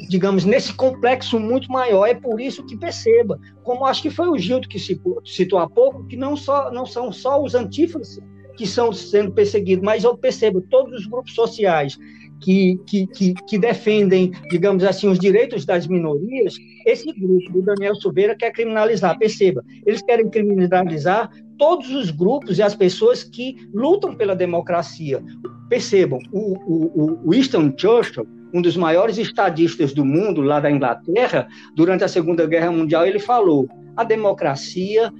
[0.09, 2.05] digamos, nesse complexo muito maior.
[2.05, 6.05] É por isso que perceba, como acho que foi o Gildo que citou há pouco,
[6.05, 8.19] que não, só, não são só os antífrases
[8.55, 11.97] que estão sendo perseguidos, mas eu percebo todos os grupos sociais
[12.39, 17.95] que, que, que, que, defendem, digamos assim, os direitos das minorias, esse grupo do Daniel
[17.95, 19.17] Silveira quer criminalizar.
[19.17, 25.21] Perceba, eles querem criminalizar todos os grupos e as pessoas que lutam pela democracia.
[25.67, 31.47] Percebam, o, o, o Winston Churchill, um dos maiores estadistas do mundo, lá da Inglaterra,
[31.75, 35.11] durante a Segunda Guerra Mundial, ele falou: a democracia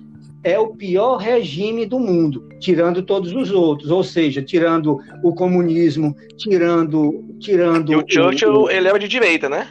[0.43, 6.15] é o pior regime do mundo, tirando todos os outros, ou seja, tirando o comunismo,
[6.37, 7.91] tirando, tirando.
[7.91, 8.69] E o Churchill, o...
[8.69, 9.67] ele era de direita, né?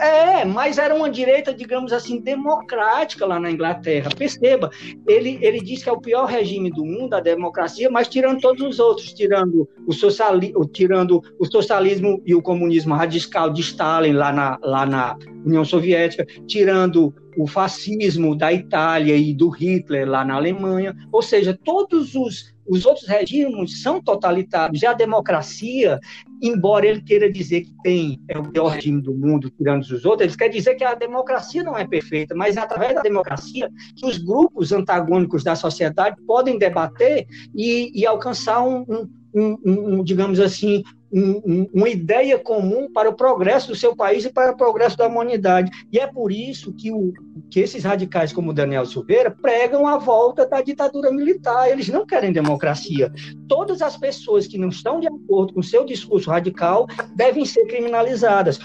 [0.00, 4.08] É, mas era uma direita, digamos assim, democrática lá na Inglaterra.
[4.16, 4.70] Perceba,
[5.06, 8.62] ele, ele diz que é o pior regime do mundo, a democracia, mas tirando todos
[8.62, 14.32] os outros, tirando o, sociali, tirando o socialismo e o comunismo radical de Stalin lá
[14.32, 20.34] na, lá na União Soviética, tirando o fascismo da Itália e do Hitler lá na
[20.34, 24.80] Alemanha, ou seja, todos os os outros regimes são totalitários.
[24.80, 25.98] E a democracia,
[26.40, 30.28] embora ele queira dizer que tem é o pior regime do mundo, tirando os outros,
[30.28, 34.06] ele quer dizer que a democracia não é perfeita, mas é através da democracia que
[34.06, 39.58] os grupos antagônicos da sociedade podem debater e, e alcançar um, um, um,
[39.94, 44.52] um, digamos assim, um, uma ideia comum para o progresso do seu país e para
[44.52, 45.70] o progresso da humanidade.
[45.92, 47.12] E é por isso que, o,
[47.50, 51.68] que esses radicais, como Daniel Silveira, pregam a volta da ditadura militar.
[51.68, 53.12] Eles não querem democracia.
[53.48, 57.66] Todas as pessoas que não estão de acordo com o seu discurso radical devem ser
[57.66, 58.58] criminalizadas.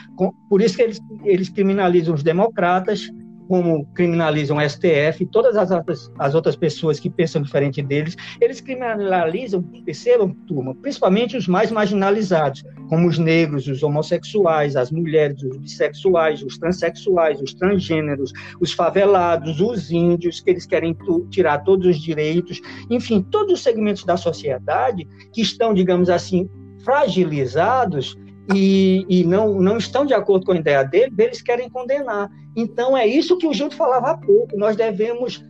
[0.50, 3.10] Por isso que eles, eles criminalizam os democratas,
[3.48, 8.16] como criminalizam o STF e todas as outras, as outras pessoas que pensam diferente deles,
[8.42, 15.42] eles criminalizam, percebam, turma, principalmente os mais marginalizados, como os negros, os homossexuais, as mulheres,
[15.44, 20.96] os bissexuais, os transexuais, os transgêneros, os favelados, os índios, que eles querem
[21.30, 26.50] tirar todos os direitos, enfim, todos os segmentos da sociedade que estão, digamos assim,
[26.84, 28.16] fragilizados
[28.54, 32.30] e, e, não, não estão de acordo com a ideia dele, eles querem condenar.
[32.56, 34.58] Então, é isso que o Gildo falava há pouco.
[34.58, 35.44] Nós devemos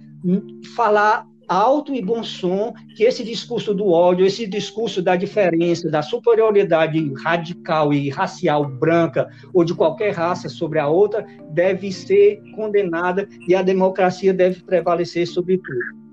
[0.75, 6.01] falar alto e bom som que esse discurso do ódio, esse discurso da diferença, da
[6.01, 13.27] superioridade radical e racial branca ou de qualquer raça sobre a outra deve ser condenada
[13.47, 16.05] e a democracia deve prevalecer sobre tudo.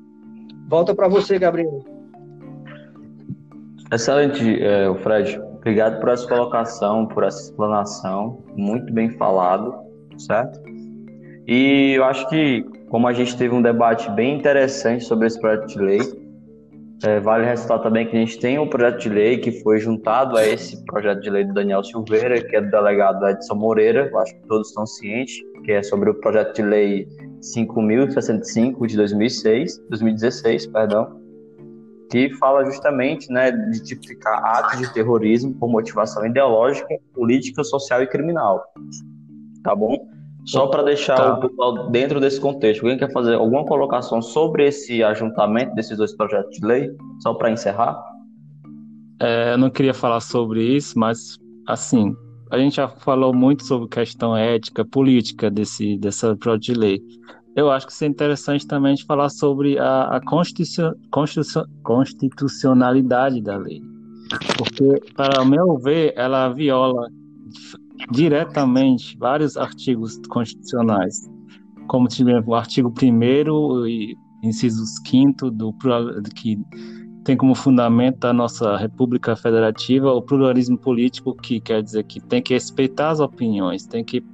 [0.69, 1.85] Volta para você, Gabriel.
[3.91, 5.52] Excelente, é, Fred.
[5.63, 9.75] Obrigado por essa colocação, por essa explanação, muito bem falado,
[10.19, 10.61] certo?
[11.47, 15.67] E eu acho que, como a gente teve um debate bem interessante sobre esse projeto
[15.69, 16.01] de lei,
[17.05, 20.37] É, vale ressaltar também que a gente tem um projeto de lei que foi juntado
[20.37, 24.19] a esse projeto de lei do Daniel Silveira, que é do delegado Edson Moreira, eu
[24.21, 25.35] acho que todos estão cientes,
[25.65, 27.09] que é sobre o projeto de lei
[27.41, 31.21] 5.065 de 2006, 2016, perdão,
[32.13, 38.07] que fala justamente né, de tipificar atos de terrorismo por motivação ideológica, política, social e
[38.07, 38.63] criminal.
[39.65, 39.97] Tá bom?
[40.45, 41.35] Só para deixar tá.
[41.35, 46.15] o pessoal dentro desse contexto, alguém quer fazer alguma colocação sobre esse ajuntamento desses dois
[46.15, 46.91] projetos de lei?
[47.23, 47.99] Só para encerrar?
[49.19, 52.15] É, eu não queria falar sobre isso, mas assim,
[52.51, 57.03] a gente já falou muito sobre questão ética, política desse dessa projeto de lei
[57.55, 63.81] eu acho que seria interessante também falar sobre a, a constitucion, constitucion, constitucionalidade da lei.
[64.57, 67.09] Porque, para o meu ver, ela viola
[68.11, 71.31] diretamente vários artigos constitucionais,
[71.87, 72.09] como
[72.47, 75.73] o artigo 1 e incisos 5 do
[76.35, 76.59] que
[77.25, 82.43] tem como fundamento a nossa República Federativa o pluralismo político, que quer dizer que tem
[82.43, 84.25] que respeitar as opiniões, tem que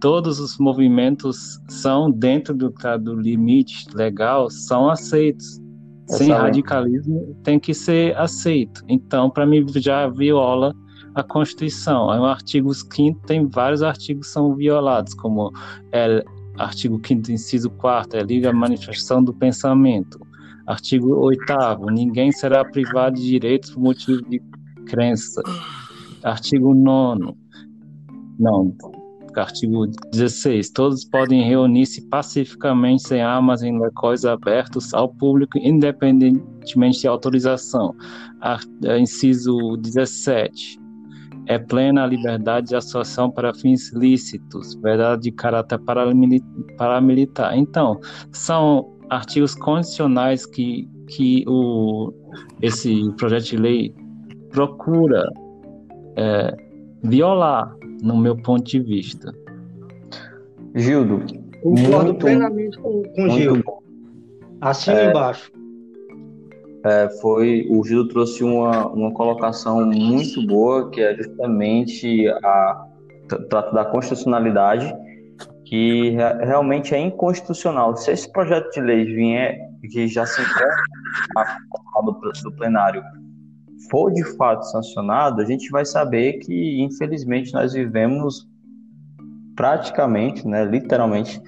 [0.00, 5.60] todos os movimentos são dentro do, do limite legal, são aceitos.
[6.08, 8.84] Sem radicalismo tem que ser aceito.
[8.88, 10.72] Então, para mim, já viola
[11.16, 12.06] a Constituição.
[12.06, 15.50] O artigo 5 tem vários artigos que são violados, como
[15.90, 16.22] é,
[16.58, 20.20] artigo 5 inciso 4 é liga à manifestação do pensamento.
[20.66, 21.42] Artigo 8
[21.90, 24.40] ninguém será privado de direitos por motivo de
[24.86, 25.42] crença.
[26.22, 27.34] Artigo 9
[28.38, 28.74] não,
[29.40, 30.70] artigo 16.
[30.70, 37.94] Todos podem reunir-se pacificamente sem armas em locais abertos ao público, independentemente de autorização.
[38.84, 40.78] É, inciso 17.
[41.46, 45.78] É plena a liberdade de associação para fins lícitos, verdade de caráter
[46.76, 47.56] paramilitar.
[47.56, 48.00] Então,
[48.32, 52.12] são artigos condicionais que, que o,
[52.60, 53.94] esse projeto de lei
[54.50, 55.24] procura
[56.16, 56.56] é,
[57.04, 57.72] violar
[58.02, 59.32] no meu ponto de vista.
[60.74, 61.24] Gildo.
[61.62, 63.64] Concordo muito, plenamente com, com o Gildo.
[64.60, 65.50] Assina é, embaixo.
[66.84, 72.86] É, foi, o Gildo trouxe uma, uma colocação muito boa, que é justamente a
[73.48, 74.94] trata da constitucionalidade,
[75.64, 77.96] que realmente é inconstitucional.
[77.96, 79.58] Se esse projeto de lei vier,
[79.90, 83.02] que já se encontra do plenário,
[83.90, 88.48] for de fato sancionado, a gente vai saber que, infelizmente, nós vivemos
[89.54, 91.40] praticamente, né, literalmente,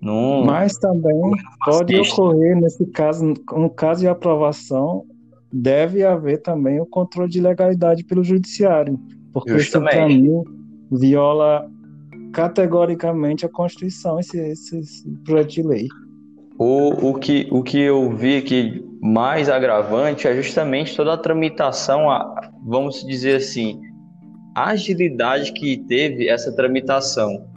[0.00, 0.44] num.
[0.44, 1.20] Mas também
[1.64, 5.06] pode ocorrer, nesse caso, no caso de aprovação,
[5.52, 8.98] deve haver também o controle de legalidade pelo judiciário,
[9.32, 10.44] porque esse caminho
[10.90, 11.70] viola
[12.32, 15.88] categoricamente a Constituição, esse, esse, esse projeto de lei.
[16.58, 22.08] O, o, que, o que eu vi que mais agravante é justamente toda a tramitação,
[22.08, 23.82] a, vamos dizer assim,
[24.54, 27.48] a agilidade que teve essa tramitação.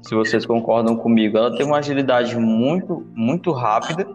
[0.00, 4.08] Se vocês concordam comigo, ela tem uma agilidade muito, muito rápida,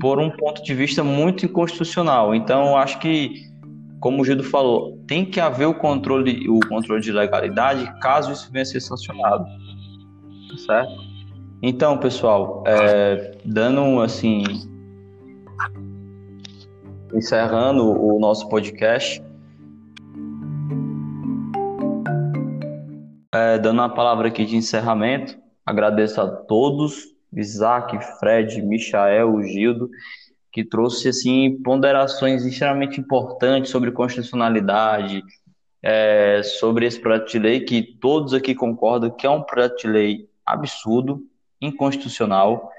[0.00, 2.34] por um ponto de vista muito inconstitucional.
[2.34, 3.48] Então, acho que,
[4.00, 8.50] como o Gildo falou, tem que haver o controle, o controle de legalidade caso isso
[8.50, 9.46] venha a ser sancionado.
[10.66, 11.05] Certo?
[11.62, 14.42] Então, pessoal, é, dando assim,
[17.14, 19.22] encerrando o nosso podcast,
[23.34, 29.88] é, dando a palavra aqui de encerramento, agradeço a todos, Isaac, Fred, Michael, Gildo,
[30.52, 35.22] que trouxe assim ponderações extremamente importantes sobre constitucionalidade,
[35.82, 39.88] é, sobre esse projeto de lei que todos aqui concordam que é um projeto de
[39.88, 41.22] lei absurdo,
[41.66, 42.70] inconstitucional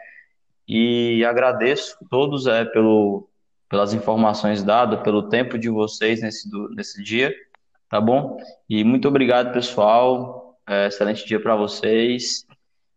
[0.68, 3.30] e agradeço todos é, pelo,
[3.70, 7.34] pelas informações dadas, pelo tempo de vocês nesse, nesse dia,
[7.90, 8.38] tá bom?
[8.70, 10.60] E muito obrigado, pessoal.
[10.68, 12.46] É, excelente dia para vocês.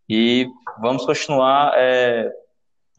[0.09, 0.49] E
[0.81, 2.33] vamos continuar é,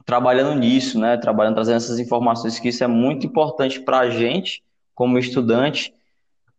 [0.06, 1.18] trabalhando nisso, né?
[1.18, 4.64] Trabalhando, trazendo essas informações, que isso é muito importante para a gente,
[4.96, 5.94] como estudante,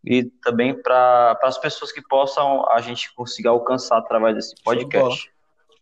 [0.05, 5.32] e também para as pessoas que possam a gente conseguir alcançar através desse podcast.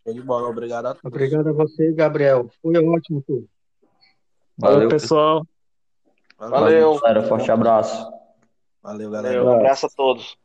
[0.04, 1.04] Show de bola, obrigado a todos.
[1.04, 2.48] Obrigado a você, Gabriel.
[2.60, 3.48] Foi ótimo tudo.
[4.58, 5.46] Valeu, Valeu pessoal.
[6.38, 6.60] Valeu.
[6.60, 7.22] Valeu, galera.
[7.28, 8.12] Forte abraço.
[8.82, 9.38] Valeu, galera.
[9.38, 10.36] Valeu, um abraço a todos.